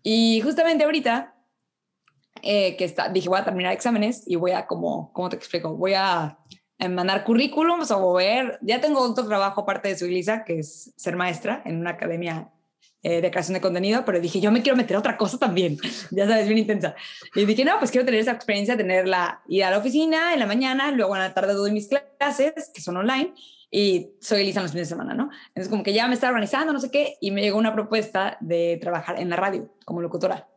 [0.03, 1.35] Y justamente ahorita,
[2.43, 5.75] eh, que está, dije, voy a terminar exámenes y voy a, como, ¿cómo te explico?
[5.75, 6.39] Voy a
[6.89, 11.17] mandar currículums o ver, ya tengo otro trabajo aparte de su Lisa, que es ser
[11.17, 12.51] maestra en una academia
[13.05, 15.77] eh, de creación de contenido, pero dije, yo me quiero meter a otra cosa también,
[16.13, 16.95] ya sabes, bien intensa.
[17.35, 20.47] Y dije, no, pues quiero tener esa experiencia, tenerla, ir a la oficina en la
[20.47, 23.35] mañana, luego en la tarde doy mis clases, que son online,
[23.73, 25.31] y soy Elisa en los fines de semana, ¿no?
[25.49, 28.37] Entonces como que ya me estaba organizando, no sé qué, y me llegó una propuesta
[28.41, 30.49] de trabajar en la radio como locutora.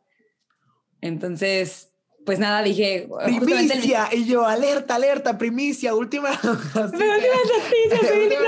[1.01, 1.94] Entonces
[2.25, 3.07] pues nada, dije...
[3.23, 6.31] Primicia, y yo, alerta, alerta, primicia, última...
[6.43, 6.97] última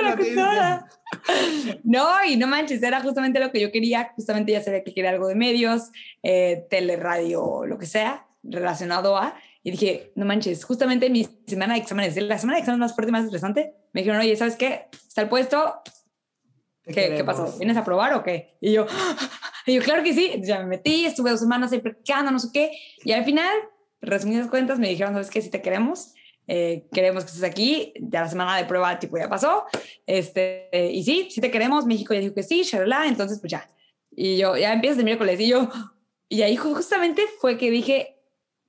[0.10, 0.88] noticia,
[1.84, 5.12] No, y no manches, era justamente lo que yo quería, justamente ya sabía que quería
[5.12, 5.92] algo de medios,
[6.24, 11.82] eh, teleradio, lo que sea, relacionado a, y dije, no manches, justamente mi semana de
[11.82, 14.88] exámenes, la semana de exámenes más fuerte y más estresante, me dijeron, oye, ¿sabes qué?
[15.08, 15.82] Está el puesto,
[16.94, 17.54] ¿Qué, ¿Qué, pasó?
[17.58, 18.56] ¿Vienes a probar o qué?
[18.62, 18.88] Y yo,
[19.68, 20.42] y yo, claro que sí.
[20.44, 22.72] Ya me metí, estuve dos semanas ahí practicando, no sé qué.
[23.04, 23.54] Y al final,
[24.02, 25.42] resumidas cuentas, me dijeron, ¿sabes qué?
[25.42, 26.14] Si te queremos,
[26.48, 27.94] eh, queremos que estés aquí.
[28.00, 29.66] Ya la semana de prueba, tipo, ya pasó.
[30.06, 31.86] Este, y sí, si te queremos.
[31.86, 33.08] México ya dijo que sí, shalala.
[33.08, 33.70] Entonces, pues ya.
[34.16, 35.40] Y yo, ya empiezas el miércoles.
[35.40, 35.70] Y yo,
[36.30, 38.18] y ahí justamente fue que dije,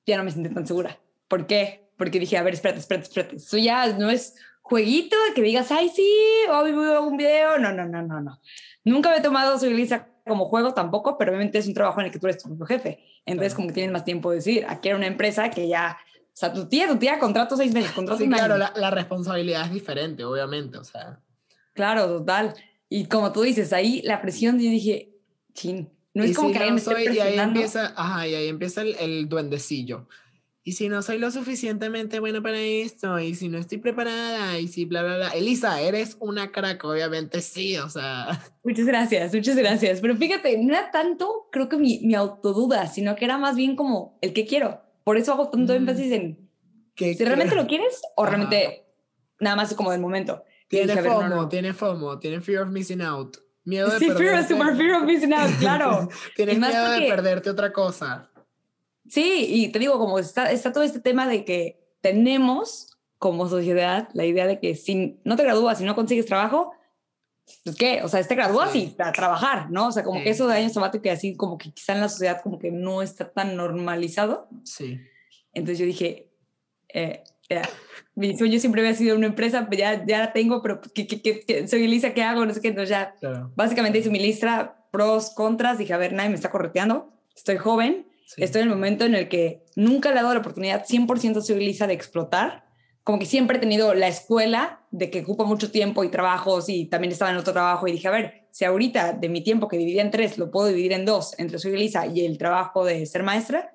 [0.04, 0.98] ya no me sentí tan segura.
[1.28, 1.88] ¿Por qué?
[1.96, 3.36] Porque dije, a ver, espérate, espérate, espérate.
[3.36, 6.08] Eso ya no es jueguito que digas, ay, sí,
[6.50, 7.58] hoy veo un video.
[7.58, 8.40] No, no, no, no, no.
[8.84, 12.06] Nunca me he tomado Soy Lisa como juego tampoco, pero obviamente es un trabajo en
[12.06, 13.04] el que tú eres tu propio jefe.
[13.26, 16.30] Entonces, como que tienes más tiempo de decir, aquí era una empresa que ya, o
[16.32, 19.72] sea, tu tía, tu tía, contrato seis meses, contrato Sí, claro, la, la responsabilidad es
[19.72, 21.18] diferente, obviamente, o sea.
[21.74, 22.54] Claro, total.
[22.88, 25.10] Y como tú dices, ahí la presión, yo dije,
[25.54, 27.60] chin, no es y como si que alguien me esté soy- y ahí presionando.
[27.60, 30.08] empieza, ajá, y ahí empieza el, el duendecillo.
[30.64, 34.68] Y si no soy lo suficientemente buena para esto, y si no estoy preparada, y
[34.68, 35.28] si bla, bla, bla.
[35.30, 38.38] Elisa, eres una crack, obviamente sí, o sea.
[38.64, 40.00] Muchas gracias, muchas gracias.
[40.00, 43.76] Pero fíjate, no era tanto, creo que mi, mi autoduda, sino que era más bien
[43.76, 44.82] como el que quiero.
[45.04, 45.76] Por eso hago tanto Mm.
[45.76, 46.50] énfasis en
[46.94, 48.30] que si realmente que- lo quieres o Ajá.
[48.32, 48.84] realmente
[49.40, 50.42] nada más como del momento.
[50.68, 51.48] Tiene FOMO, no, no.
[51.48, 53.38] tiene FOMO, tiene fear of missing out.
[53.64, 56.08] Miedo de Sí, fear, super fear of missing out, claro.
[56.36, 58.30] Tienes miedo de porque- perderte otra cosa.
[59.08, 64.08] Sí, y te digo, como está, está todo este tema de que tenemos como sociedad
[64.12, 66.72] la idea de que si no te gradúas y no consigues trabajo,
[67.64, 68.94] pues qué, o sea, te gradúas Sí.
[68.98, 69.88] y a trabajar, ¿no?
[69.88, 70.24] O sea, como Sí.
[70.24, 72.70] que eso de año sabático que así como que quizá en la sociedad como que
[72.70, 74.48] no está tan normalizado.
[74.64, 75.00] Sí.
[75.54, 76.28] Entonces yo dije,
[76.92, 77.62] eh, ya,
[78.14, 81.06] mi sueño siempre había sido una empresa, pues ya, ya la tengo, pero pues, ¿qué,
[81.06, 82.44] qué, qué- qué- soy Elisa, ¿qué hago?
[82.44, 83.50] No sé qué, entonces ya Claro.
[83.56, 88.06] básicamente hice mi lista, pros, contras, dije, a ver, nadie me está correteando, estoy joven,
[88.28, 88.42] sí.
[88.42, 91.58] estoy en el momento en el que nunca le he dado la oportunidad 100% soy
[91.64, 92.66] Lisa de explotar.
[93.02, 96.84] Como que siempre he tenido la escuela de que ocupa mucho tiempo y trabajos y
[96.86, 99.78] también estaba en otro trabajo y dije, a ver, si ahorita de mi tiempo que
[99.78, 103.06] dividía en tres lo puedo dividir en dos entre soy Lisa y el trabajo de
[103.06, 103.74] ser maestra,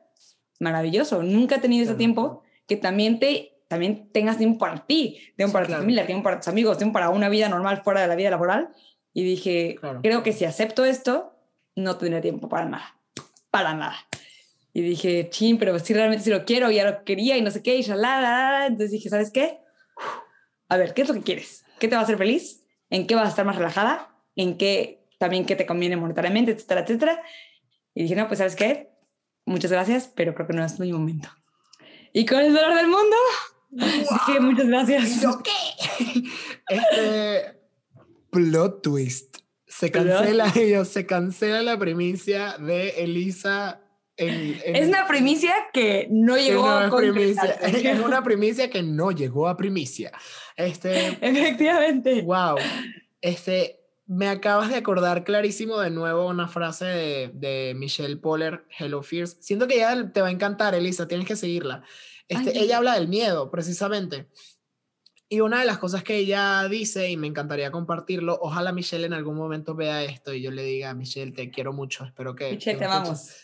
[0.60, 1.24] maravilloso.
[1.24, 1.98] Nunca he tenido ese Claro.
[1.98, 5.80] tiempo que también te también tengas tiempo para ti, tiempo Sí, para claro.
[5.80, 8.30] tu familia, tiempo para tus amigos, tiempo para una vida normal fuera de la vida
[8.30, 8.70] laboral.
[9.16, 10.00] Y dije, Claro.
[10.04, 11.34] creo que si acepto esto,
[11.76, 13.00] no tendré tiempo para nada,
[13.50, 13.96] para nada.
[14.74, 17.62] Y dije, chin, pero si realmente si lo quiero, ya lo quería y no sé
[17.62, 18.66] qué, y shalala.
[18.66, 19.60] Entonces dije, ¿sabes qué?
[20.68, 21.64] A ver, ¿qué es lo que quieres?
[21.80, 22.66] ¿Qué te va a hacer feliz?
[22.90, 24.16] ¿En qué vas a estar más relajada?
[24.36, 27.24] ¿En qué también qué te conviene monetariamente, etcétera, etcétera?
[27.94, 28.90] Y dije, no, pues ¿sabes qué?
[29.46, 31.30] Muchas gracias, pero creo que no es mi momento.
[32.12, 33.16] Y con el dolor del mundo,
[33.70, 35.18] dije, muchas gracias.
[35.18, 36.24] ¿Y yo qué?
[36.70, 37.60] Este.
[38.32, 39.38] Plot twist.
[39.68, 43.83] Se cancela, ellos, se cancela la primicia de Elisa.
[44.17, 47.43] En, en- Es una primicia que no llegó a primicia.
[47.62, 50.12] Es una primicia que no llegó a primicia.
[50.56, 51.17] Este.
[51.21, 52.21] Efectivamente.
[52.21, 52.58] Wow.
[53.21, 53.80] Este.
[54.06, 59.38] Me acabas de acordar clarísimo de nuevo una frase de, de Michelle Poller, Hello Fears.
[59.39, 61.84] Siento que ya te va a encantar, Elisa, tienes que seguirla.
[62.28, 64.28] Este, Ay, ella habla del miedo, precisamente.
[65.30, 69.13] Y una de las cosas que ella dice, y me encantaría compartirlo, ojalá Michelle en
[69.13, 72.52] algún momento vea esto y yo le diga, Michelle, te quiero mucho, espero que...
[72.52, 73.38] Michelle, te me escuches".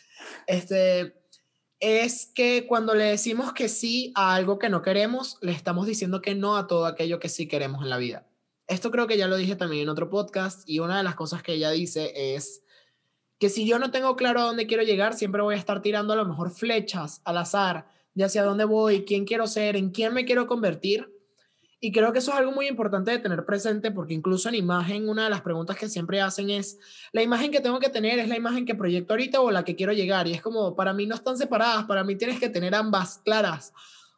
[0.47, 1.15] Este,
[1.79, 6.21] es que cuando le decimos que sí a algo que no queremos, le estamos diciendo
[6.21, 8.27] que no a todo aquello que sí queremos en la vida.
[8.67, 11.41] Esto creo que ya lo dije también en otro podcast y una de las cosas
[11.41, 12.63] que ella dice es
[13.39, 16.13] que si yo no tengo claro a dónde quiero llegar, siempre voy a estar tirando
[16.13, 20.13] a lo mejor flechas al azar de hacia dónde voy, quién quiero ser, en quién
[20.13, 21.09] me quiero convertir.
[21.81, 25.07] Y creo que eso es algo muy importante de tener presente porque incluso en imagen,
[25.07, 26.77] una de las preguntas que siempre hacen es,
[27.13, 29.75] la imagen que tengo que tener es la imagen que proyecto ahorita o la que
[29.75, 30.27] quiero llegar.
[30.27, 33.71] Y es como, para mí no están separadas, para mí tienes que tener ambas claras.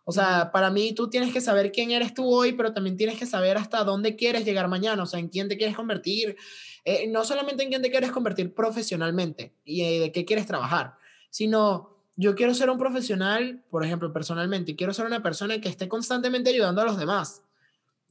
[0.04, 3.20] O sea, para mí tú tienes que saber quién eres tú hoy, pero también tienes
[3.20, 6.36] que saber hasta dónde quieres llegar mañana, o sea, en quién te quieres convertir.
[6.84, 10.96] Eh, no solamente en quién te quieres convertir profesionalmente y eh, de qué quieres trabajar,
[11.30, 15.70] sino yo quiero ser un profesional, por ejemplo, personalmente, y quiero ser una persona que
[15.70, 17.44] esté constantemente ayudando a los demás.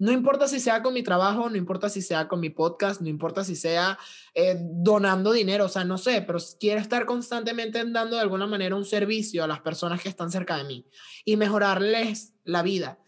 [0.01, 3.09] No importa si sea con mi trabajo, no importa si sea con mi podcast, no
[3.11, 3.99] importa si sea
[4.33, 8.75] eh, donando dinero, o sea, no sé, pero quiero estar constantemente dando de alguna manera
[8.77, 10.87] un servicio a las personas que están cerca de mí
[11.27, 12.99] y mejorarles la vida.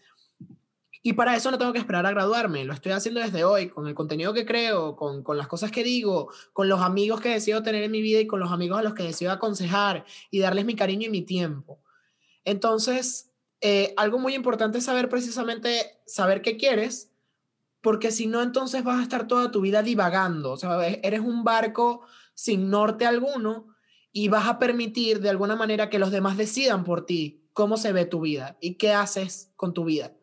[1.01, 3.87] Y para eso no tengo que esperar a graduarme, lo estoy haciendo desde hoy, con
[3.87, 7.63] el contenido que creo, con, con las cosas que digo, con los amigos que decido
[7.63, 10.65] tener en mi vida y con los amigos a los que decido aconsejar y darles
[10.65, 11.81] mi cariño y mi tiempo.
[12.45, 13.32] Entonces,
[13.63, 17.13] eh, algo muy importante es saber precisamente, saber qué quieres,
[17.81, 21.21] porque si no, entonces vas a estar toda tu vida divagando, o sea, e- eres
[21.21, 22.01] un barco
[22.33, 23.73] sin norte alguno
[24.11, 27.93] y vas a permitir de alguna manera que los demás decidan por ti cómo se
[27.93, 30.13] ve tu vida y qué haces con tu vida.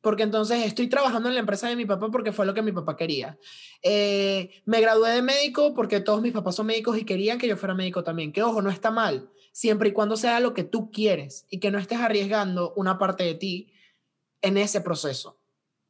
[0.00, 2.72] Porque entonces estoy trabajando en la empresa de mi papá porque fue lo que mi
[2.72, 3.38] papá quería.
[3.82, 7.56] Eh, me gradué de médico porque todos mis papás son médicos y querían que yo
[7.58, 8.32] fuera médico también.
[8.32, 11.72] Que ojo, no está mal, siempre y cuando sea lo que tú quieres y que
[11.72, 13.72] no estés arriesgando una parte de ti
[14.40, 15.40] en ese proceso.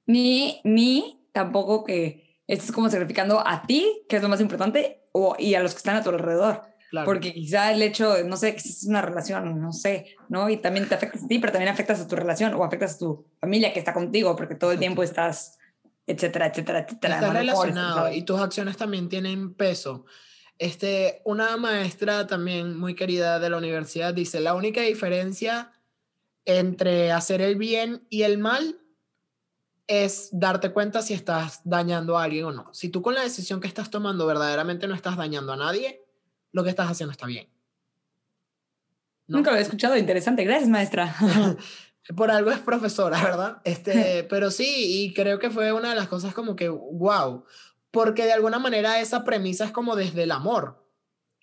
[0.06, 5.36] Ni, ni tampoco que estés como sacrificando a ti, que es lo más importante, o,
[5.38, 6.62] y a los que están a tu alrededor.
[6.88, 7.04] Claro.
[7.04, 10.48] Porque quizá el hecho, no sé, que es una relación, no sé, ¿no?
[10.48, 12.98] Y también te afectas a ti, pero también afectas a tu relación o afectas a
[13.00, 15.58] tu familia que está contigo, porque todo el tiempo estás,
[16.06, 17.16] etcétera, etcétera, etcétera.
[17.16, 20.06] Estás relacionado y tus acciones también tienen peso.
[20.58, 25.72] Este, una maestra también muy querida de la universidad dice, la única diferencia
[26.44, 28.80] entre hacer el bien y el mal
[29.86, 32.74] es darte cuenta si estás dañando a alguien o no.
[32.74, 36.04] Si tú con la decisión que estás tomando verdaderamente no estás dañando a nadie,
[36.52, 37.48] lo que estás haciendo está bien.
[39.26, 39.38] ¿No?
[39.38, 40.44] Nunca lo he escuchado, interesante.
[40.44, 41.14] Gracias, maestra.
[42.16, 43.58] Por algo es profesora, ¿verdad?
[43.64, 47.44] Este, pero sí, y creo que fue una de las cosas como que, wow,
[47.90, 50.86] porque de alguna manera esa premisa es como desde el amor.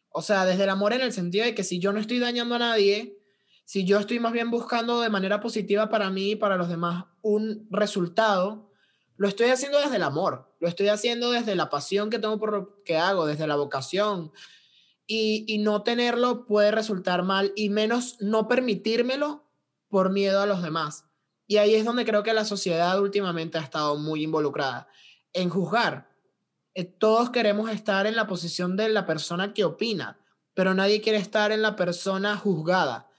[0.09, 2.55] O sea, desde el amor en el sentido de que si yo no estoy dañando
[2.55, 3.17] a nadie,
[3.65, 7.05] si yo estoy más bien buscando de manera positiva para mí y para los demás
[7.21, 8.71] un resultado,
[9.17, 12.51] lo estoy haciendo desde el amor, lo estoy haciendo desde la pasión que tengo por
[12.51, 14.31] lo que hago, desde la vocación.
[15.07, 19.43] Y, y no tenerlo puede resultar mal y menos no permitírmelo
[19.87, 21.05] por miedo a los demás.
[21.47, 24.87] Y ahí es donde creo que la sociedad últimamente ha estado muy involucrada
[25.33, 26.14] en juzgar.
[26.75, 30.19] Eh, Todos queremos estar en la posición de la persona que opina,
[30.53, 33.09] pero nadie quiere estar en la persona juzgada.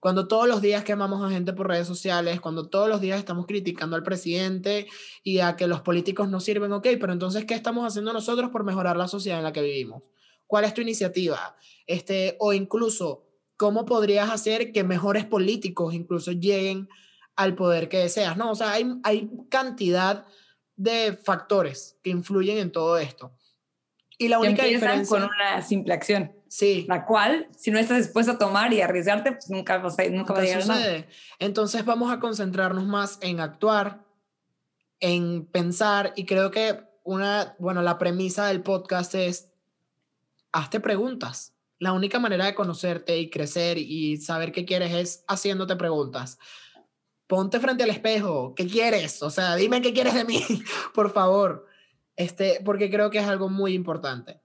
[0.00, 3.46] Cuando todos los días quemamos a gente por redes sociales, cuando todos los días estamos
[3.46, 4.88] criticando al presidente
[5.22, 8.64] y a que los políticos no sirven, ok, pero entonces, ¿qué estamos haciendo nosotros por
[8.64, 10.02] mejorar la sociedad en la que vivimos?
[10.46, 11.54] ¿Cuál es tu iniciativa?
[11.86, 13.26] Este, o incluso,
[13.58, 16.88] ¿cómo podrías hacer que mejores políticos incluso lleguen
[17.36, 18.38] al poder que deseas?
[18.38, 20.24] No, o sea, hay, hay cantidad
[20.80, 23.32] de factores que influyen en todo esto.
[24.16, 25.18] Y la única empiezan diferencia...
[25.18, 29.32] con una simple acción, Sí, la cual, si no estás dispuesto a tomar y arriesgarte,
[29.32, 31.06] pues nunca, vas a- nunca va a llegar nada.
[31.38, 34.04] Entonces vamos a concentrarnos más en actuar,
[34.98, 39.50] en pensar, y creo que una, bueno, la premisa del podcast es,
[40.50, 41.54] hazte preguntas.
[41.78, 46.38] La única manera de conocerte y crecer y saber qué quieres es haciéndote preguntas.
[47.30, 49.22] Ponte frente al espejo, ¿qué quieres?
[49.22, 50.42] O sea, dime qué quieres de mí,
[50.94, 51.64] por favor.
[52.16, 54.40] Este, porque creo que es algo muy importante.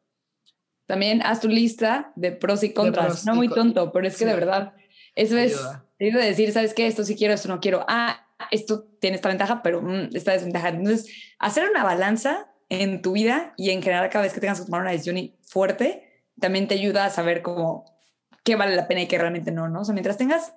[0.85, 3.07] También haz tu lista de pros y contras.
[3.07, 4.39] pros no y muy tonto, pero es que de Sí.
[4.39, 4.73] verdad,
[5.15, 5.59] eso es,
[5.97, 6.85] de decir, ¿sabes qué?
[6.85, 7.83] Esto sí quiero, esto no quiero.
[7.87, 10.69] Ah, esto tiene esta ventaja, pero mm, esta desventaja.
[10.69, 14.65] Entonces, hacer una balanza en tu vida y en general cada vez que tengas que
[14.67, 17.97] tomar una decisión fuerte, también te ayuda a saber cómo,
[18.43, 19.81] qué vale la pena y qué realmente no, ¿no?
[19.81, 20.53] O sea, mientras tengas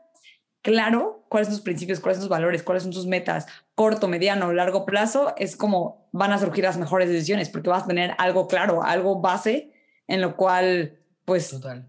[0.63, 4.53] claro cuáles son tus principios, cuáles son tus valores, cuáles son tus metas, corto, mediano,
[4.53, 8.49] largo plazo, es como van a surgir las mejores decisiones, porque vas a tener algo
[8.49, 9.73] claro, algo base
[10.07, 11.87] en lo cual, pues, Total.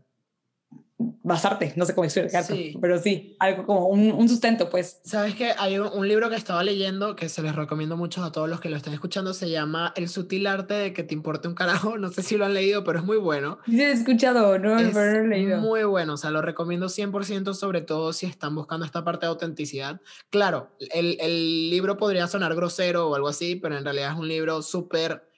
[1.01, 2.77] Basarte, no sé cómo explicar, Sí.
[2.81, 4.99] pero sí, algo como un, un sustento, pues.
[5.05, 8.31] Sabes que hay un, un libro que estaba leyendo que se les recomiendo mucho a
[8.33, 9.33] todos los que lo estén escuchando.
[9.33, 11.97] Se llama El sutil arte de que te importe un carajo.
[11.97, 13.59] No sé si lo han leído, pero es muy bueno.
[13.65, 15.59] Sí, he escuchado, no, Es pero no he leído.
[15.59, 16.15] muy bueno.
[16.15, 20.01] O sea, lo recomiendo 100%, sobre todo si están buscando esta parte de autenticidad.
[20.29, 24.27] Claro, el, el libro podría sonar grosero o algo así, pero en realidad es un
[24.27, 25.28] libro súper.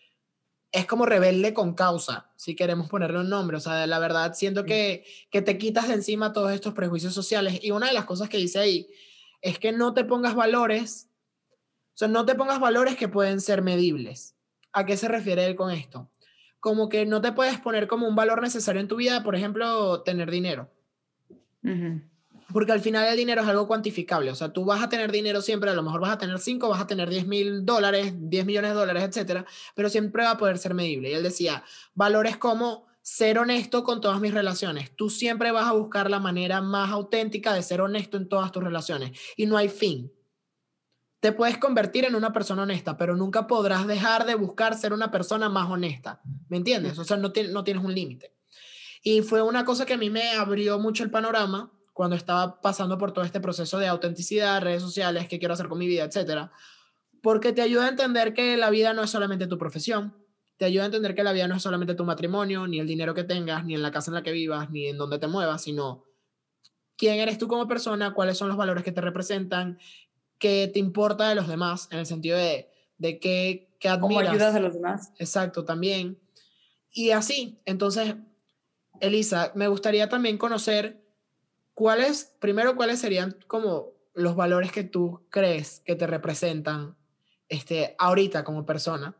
[0.71, 3.57] Es como rebelde con causa, si queremos ponerle un nombre.
[3.57, 7.59] O sea, la verdad, siento que, que te quitas de encima todos estos prejuicios sociales.
[7.61, 8.87] Y una de las cosas que dice ahí
[9.41, 11.09] es que no te pongas valores,
[11.93, 14.35] o sea, no te pongas valores que pueden ser medibles.
[14.71, 16.09] ¿A qué se refiere él con esto?
[16.59, 20.03] Como que no te puedes poner como un valor necesario en tu vida, por ejemplo,
[20.03, 20.71] tener dinero.
[21.63, 22.01] Ujú.
[22.53, 24.31] Porque al final el dinero es algo cuantificable.
[24.31, 26.69] O sea, tú vas a tener dinero siempre, a lo mejor vas a tener 5,
[26.69, 29.45] vas a tener 10 mil dólares, 10 millones de dólares, etcétera,
[29.75, 31.09] pero siempre va a poder ser medible.
[31.09, 34.95] Y él decía, valores como ser honesto con todas mis relaciones.
[34.95, 38.63] Tú siempre vas a buscar la manera más auténtica de ser honesto en todas tus
[38.63, 39.19] relaciones.
[39.35, 40.11] Y no hay fin.
[41.19, 45.11] Te puedes convertir en una persona honesta, pero nunca podrás dejar de buscar ser una
[45.11, 46.21] persona más honesta.
[46.49, 46.97] ¿Me entiendes?
[46.97, 48.33] O sea, no, no tienes un límite.
[49.03, 52.97] Y fue una cosa que a mí me abrió mucho el panorama cuando estaba pasando
[52.97, 56.51] por todo este proceso de autenticidad, redes sociales, qué quiero hacer con mi vida, etcétera.
[57.21, 60.15] Porque te ayuda a entender que la vida no es solamente tu profesión,
[60.57, 63.13] te ayuda a entender que la vida no es solamente tu matrimonio, ni el dinero
[63.13, 65.63] que tengas, ni en la casa en la que vivas, ni en donde te muevas,
[65.63, 66.05] sino
[66.97, 69.79] quién eres tú como persona, cuáles son los valores que te representan,
[70.37, 72.69] qué te importa de los demás, en el sentido de,
[72.99, 74.33] de qué, qué ¿Cómo admiras.
[74.33, 75.11] ayudas a los demás?
[75.17, 76.19] Exacto, también.
[76.91, 78.15] Y así, entonces,
[78.99, 81.00] Elisa, me gustaría también conocer
[81.81, 86.95] cuáles, primero, cuáles serían como los valores que tú crees que te representan
[87.49, 89.17] este, ahorita como persona.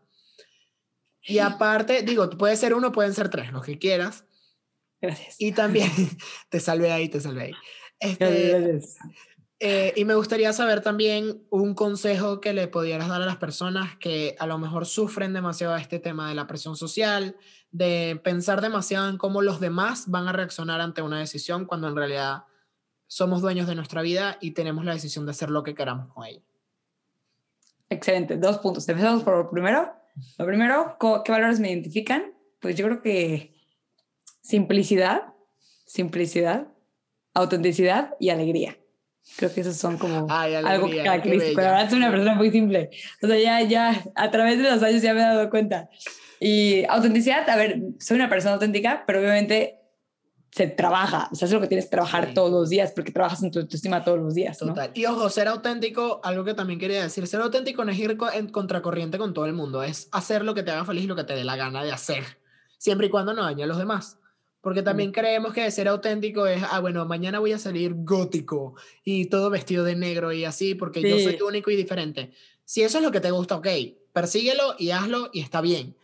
[1.24, 4.26] Y aparte, digo, puede ser uno, pueden ser tres, los que quieras.
[5.02, 5.38] Gracias.
[5.40, 5.90] Y también,
[6.50, 7.54] te salvé ahí, te salvé ahí.
[8.00, 8.98] Este, Gracias.
[9.60, 13.98] eh, y me gustaría saber también un consejo que le pudieras dar a las personas
[13.98, 17.36] que a lo mejor sufren demasiado este tema de la presión social,
[17.72, 21.96] de pensar demasiado en cómo los demás van a reaccionar ante una decisión cuando en
[21.96, 22.44] realidad
[23.12, 26.26] somos dueños de nuestra vida y tenemos la decisión de hacer lo que queramos con
[26.26, 26.40] ella.
[27.90, 28.88] Excelente, dos puntos.
[28.88, 29.92] Empezamos por lo primero.
[30.38, 30.96] Lo primero,
[31.26, 32.34] ¿qué valores me identifican?
[32.62, 33.54] Pues yo creo que
[34.42, 35.24] simplicidad,
[35.86, 36.70] simplicidad,
[37.34, 38.78] autenticidad y alegría.
[39.36, 41.60] Creo que esos son como algo característico.
[41.60, 42.92] La verdad, soy una persona muy simple.
[43.22, 45.90] O sea, ya, ya, a través de los años ya me he dado cuenta.
[46.40, 49.81] Y autenticidad, a ver, soy una persona auténtica, pero obviamente
[50.52, 51.30] se trabaja.
[51.32, 53.60] O sea, es lo que tienes que trabajar todos los días, porque trabajas en tu
[53.60, 54.58] autoestima todos los días.
[54.58, 54.92] Total.
[54.94, 58.50] Y ojo, ser auténtico, algo que también quería decir, ser auténtico no es ir en
[58.50, 61.24] contracorriente con todo el mundo, es hacer lo que te haga feliz y lo que
[61.24, 62.24] te dé la gana de hacer,
[62.78, 64.18] siempre y cuando no dañe a los demás.
[64.60, 69.26] Porque también creemos que ser auténtico es, ah, bueno, mañana voy a salir gótico y
[69.26, 72.32] todo vestido de negro y así, porque yo soy único y diferente.
[72.64, 73.68] Si eso es lo que te gusta, ok,
[74.14, 75.96] persíguelo y hazlo y está bien.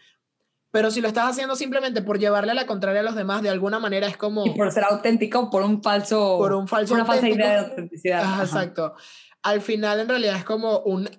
[0.77, 3.49] Pero si lo estás haciendo simplemente por llevarle a la contraria a los demás, de
[3.49, 4.45] alguna manera es como...
[4.45, 6.37] Y por ser auténtico, por un falso...
[6.37, 6.93] Por un falso...
[6.93, 8.43] una falsa idea de autenticidad.
[8.43, 8.93] exacto.
[9.41, 11.09] Al final, en realidad, es como, un,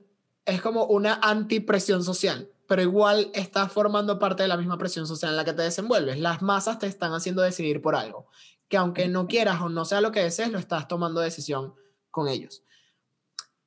[0.44, 5.32] es como una antipresión social pero igual estás formando parte de la misma presión social
[5.32, 6.20] en la que te desenvuelves.
[6.20, 8.28] Las masas te están haciendo decidir por algo,
[8.68, 11.74] que aunque no quieras o no sea lo que desees, lo estás tomando decisión
[12.12, 12.62] con ellos.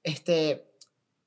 [0.03, 0.70] Este...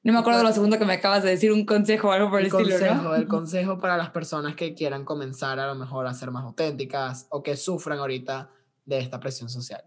[0.04, 2.40] No me acuerdo lo segundo que me acabas de decir, un consejo o algo por
[2.40, 6.06] el, el estilo, consejo, El consejo para las personas que quieran comenzar a lo mejor
[6.06, 8.50] a ser más auténticas o que sufran ahorita
[8.84, 9.82] de esta presión social.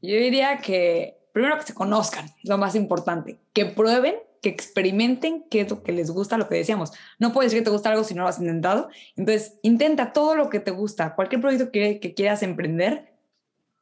[0.00, 5.44] Yo diría que primero que se conozcan, es lo más importante, que prueben que experimenten
[5.50, 6.92] qué es lo que les gusta, lo que decíamos.
[7.18, 8.88] No puedes decir que te gusta algo si no lo has intentado.
[9.16, 13.14] Entonces, intenta todo lo que te gusta, cualquier proyecto que, que quieras emprender,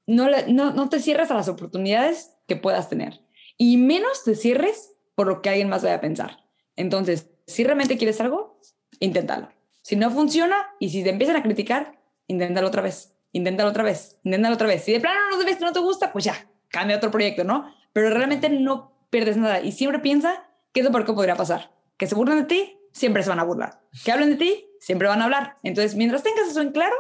[0.06, 3.20] no, no, no te cierres a las oportunidades que puedas tener.
[3.58, 6.44] Y menos te cierres por lo que alguien más vaya a pensar.
[6.76, 8.60] Entonces, si realmente quieres algo,
[9.00, 9.48] inténtalo.
[9.82, 11.98] Si no funciona y si te empiezan a criticar,
[12.28, 14.84] inténtalo otra vez, inténtalo otra vez, inténtalo otra vez.
[14.84, 15.20] Si de plano
[15.60, 16.34] no te gusta, pues ya,
[16.68, 17.74] cambia otro proyecto, ¿no?
[17.92, 19.60] Pero realmente no pierdes nada.
[19.60, 21.72] Y siempre piensa qué es lo peor que podría pasar.
[21.96, 23.80] Que se burlen de ti, siempre se van a burlar.
[24.04, 25.56] Que hablen de ti, siempre van a hablar.
[25.62, 26.94] Entonces, mientras tengas eso en claro,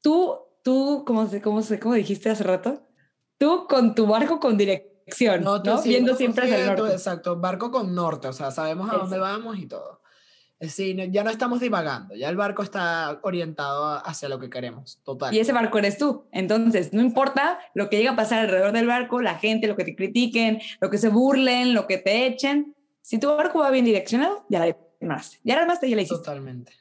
[0.00, 2.86] tú, tú, ¿cómo, cómo, cómo dijiste hace rato?
[3.36, 4.56] Tú con tu barco con
[5.04, 5.62] dirección, ¿no?
[5.82, 6.92] Viendo siempre hacia el norte.
[6.92, 10.00] Exacto, barco con norte, o sea, sabemos a dónde vamos y todo.
[10.68, 15.34] Sí, ya no estamos divagando, ya el barco está orientado hacia lo que queremos, total.
[15.34, 16.28] Y ese barco eres tú.
[16.30, 19.84] Entonces, no importa lo que llega a pasar alrededor del barco, la gente, lo que
[19.84, 22.76] te critiquen, lo que se burlen, lo que te echen.
[23.00, 25.40] Si tu barco va bien direccionado, ya la más.
[25.42, 26.18] Ya la más ya la hiciste.
[26.18, 26.72] Totalmente.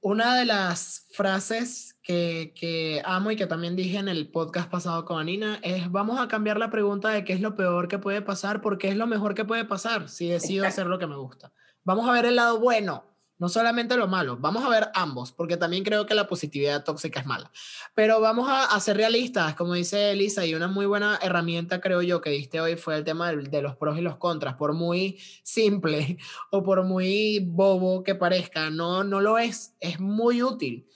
[0.00, 5.04] Una de las frases que, que, amo y que también dije en el podcast pasado
[5.04, 8.22] con Anina es vamos a cambiar la pregunta de qué es lo peor que puede
[8.22, 11.52] pasar porque es lo mejor que puede pasar si decido hacer lo que me gusta.
[11.84, 13.04] Vamos a ver el lado bueno,
[13.38, 17.20] no solamente lo malo, vamos a ver ambos, porque también creo que la positividad tóxica
[17.20, 17.50] es mala.
[17.94, 22.20] Pero vamos a, ser realistas, como dice Elisa, y una muy buena herramienta, creo yo,
[22.20, 24.54] que diste hoy fue el tema de, los pros y los contras.
[24.54, 26.18] Por muy simple
[26.50, 30.88] o por muy bobo que parezca, no, no lo es, es muy útil.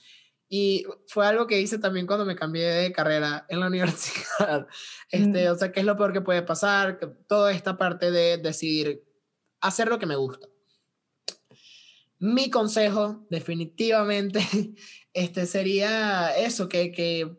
[0.48, 4.66] Y fue algo que hice también cuando me cambié de carrera en la universidad.
[5.10, 5.52] Este, mm.
[5.52, 6.98] O sea, ¿qué es lo peor que puede pasar?
[7.28, 9.02] Toda esta parte de decidir
[9.60, 10.51] hacer lo que me gusta.
[12.22, 14.38] Mi consejo, definitivamente,
[15.12, 17.36] este sería eso, que, que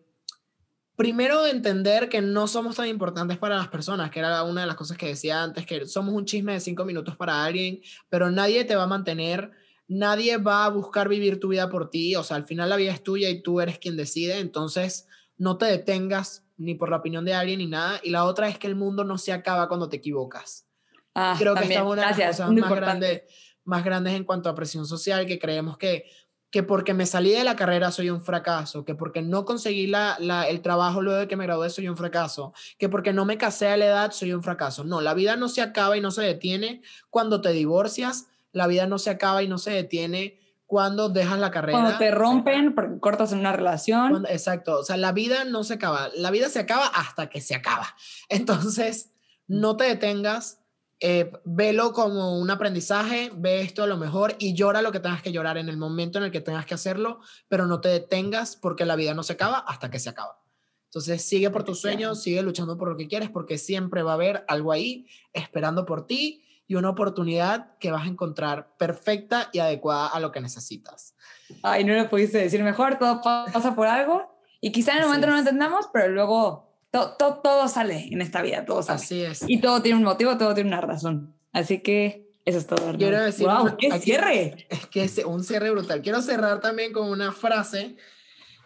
[0.97, 4.75] primero entender que no somos tan importantes para las personas, que era una de las
[4.75, 7.79] cosas que decía antes, que somos un chisme de cinco minutos para alguien,
[8.09, 9.51] pero nadie te va a mantener,
[9.87, 12.91] nadie va a buscar vivir tu vida por ti, o sea, al final la vida
[12.91, 15.07] es tuya y tú eres quien decide, entonces
[15.37, 18.57] no te detengas ni por la opinión de alguien ni nada, y la otra es
[18.57, 20.67] que el mundo no se acaba cuando te equivocas.
[21.15, 23.21] Ah, Creo que esta es una de las cosas más grandes
[23.63, 26.05] más grandes en cuanto a presión social, que creemos que,
[26.49, 30.17] que porque me salí de la carrera soy un fracaso, que porque no conseguí la,
[30.19, 33.37] la, el trabajo luego de que me gradué soy un fracaso, que porque no me
[33.37, 34.83] casé a la edad soy un fracaso.
[34.83, 38.85] No, la vida no se acaba y no se detiene cuando te divorcias, la vida
[38.85, 41.79] no se acaba y no se detiene cuando dejas la carrera.
[41.79, 44.25] Cuando te rompen cortas en una relación.
[44.29, 47.55] exacto, o sea, la vida no se acaba, la vida se acaba hasta que se
[47.55, 47.95] acaba.
[48.29, 49.11] Entonces,
[49.47, 50.62] no te detengas,
[50.99, 55.21] eh, velo como un aprendizaje, ve esto a lo mejor y llora lo que tengas
[55.21, 58.55] que llorar en el momento en el que tengas que hacerlo, pero no te detengas
[58.55, 60.39] porque la vida no se acaba hasta que se acaba.
[60.85, 64.13] Entonces sigue por tus sueños, sigue luchando por lo que quieres porque siempre va a
[64.13, 69.59] haber algo ahí esperando por ti y una oportunidad que vas a encontrar perfecta y
[69.59, 71.15] adecuada a lo que necesitas.
[71.63, 75.27] Ay, no lo pudiste decir mejor, todo pasa por algo y quizá en el momento
[75.27, 79.01] no lo entendamos, pero luego todo, todo, sale en esta vida, todo sale.
[79.01, 79.43] Así es.
[79.47, 81.33] Y todo tiene un motivo, todo tiene una razón.
[81.51, 82.95] Así que Eso es todo.
[82.97, 84.67] Quiero decir, wow, qué aquí- cierre.
[84.69, 86.01] Es que es un cierre brutal.
[86.01, 87.95] Quiero cerrar también con una frase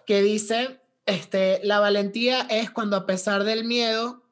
[0.05, 4.23] que dice, este, la valentía es cuando a pesar del miedo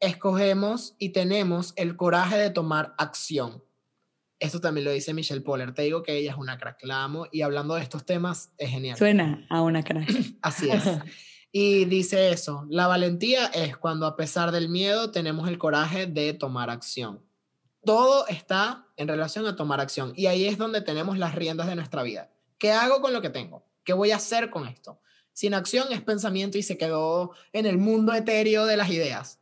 [0.00, 3.62] escogemos y tenemos el coraje de tomar acción.
[4.40, 5.74] Esto también lo dice Michelle Poller.
[5.74, 7.26] Te digo que ella es una crack, la amo.
[7.32, 8.96] Y hablando de estos temas, es genial.
[8.96, 10.04] Suena a una cara.
[10.42, 10.84] Así es.
[11.50, 16.34] Y dice eso, la valentía es cuando a pesar del miedo tenemos el coraje de
[16.34, 17.24] tomar acción.
[17.84, 21.76] Todo está en relación a tomar acción y ahí es donde tenemos las riendas de
[21.76, 22.30] nuestra vida.
[22.58, 23.64] ¿Qué hago con lo que tengo?
[23.84, 25.00] ¿Qué voy a hacer con esto?
[25.32, 29.40] Sin acción es pensamiento y se quedó en el mundo etéreo de las ideas.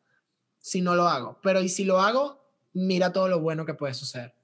[0.58, 3.94] Si no lo hago, pero y si lo hago, mira todo lo bueno que puede
[3.94, 4.34] suceder.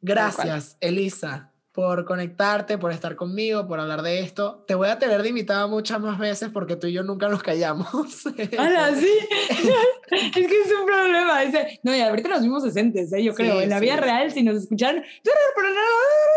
[0.00, 4.64] Gracias, Elisa, por conectarte, por estar conmigo, por hablar de esto.
[4.68, 7.42] Te voy a tener de invitada muchas más veces porque tú y yo nunca nos
[7.42, 7.88] callamos.
[8.58, 9.10] ¡Hala, sí!
[10.12, 11.40] es que es un problema.
[11.82, 13.24] No, y ahorita nos vimos decentes, ¿eh?
[13.24, 13.60] yo Sí, creo.
[13.60, 13.86] En la sí.
[13.86, 15.02] vida real, si nos escuchan,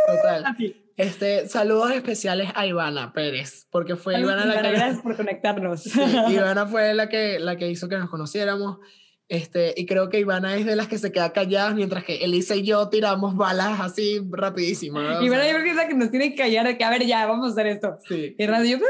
[0.08, 0.44] Total.
[0.44, 0.76] así.
[0.98, 5.16] Este, saludos especiales a Ivana Pérez, porque fue Saludos, Ivana la Ivana, que Gracias por
[5.16, 5.84] conectarnos.
[5.84, 8.80] Sí, Ivana fue la que, la que hizo que nos conociéramos.
[9.30, 12.56] Este, y creo que Ivana es de las que se queda callada, mientras que Elisa
[12.56, 15.02] y yo tiramos balas así rapidísimo.
[15.02, 15.20] ¿no?
[15.20, 17.26] Sea, yo creo que es la que nos tiene que callar, que a ver, ya,
[17.26, 17.98] vamos a hacer esto.
[18.08, 18.86] sí, Y Radio, yo,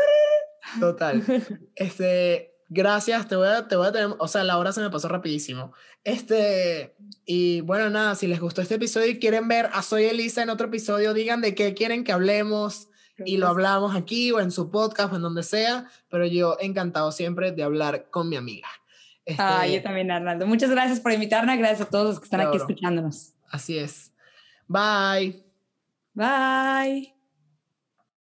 [0.80, 1.24] total.
[1.76, 4.92] Este, gracias, te voy, a, te voy a tener, o sea, la hora se me
[4.92, 5.74] pasó rapidísimo.
[6.04, 10.44] Este, y bueno, nada, si les gustó este episodio y quieren ver a Soy Elisa
[10.44, 12.90] en otro episodio, digan de qué quieren que hablemos
[13.26, 17.12] y lo hablamos aquí o en su podcast o en donde sea, pero yo encantado
[17.12, 18.68] siempre de hablar con mi amiga.
[19.28, 20.48] Este, Ah, yo también, Arnaldo.
[20.48, 21.58] Muchas gracias por invitarme.
[21.58, 23.34] Gracias a todos los que están aquí escuchándonos.
[23.52, 24.14] Así es.
[24.68, 25.44] Bye.
[26.14, 27.17] Bye.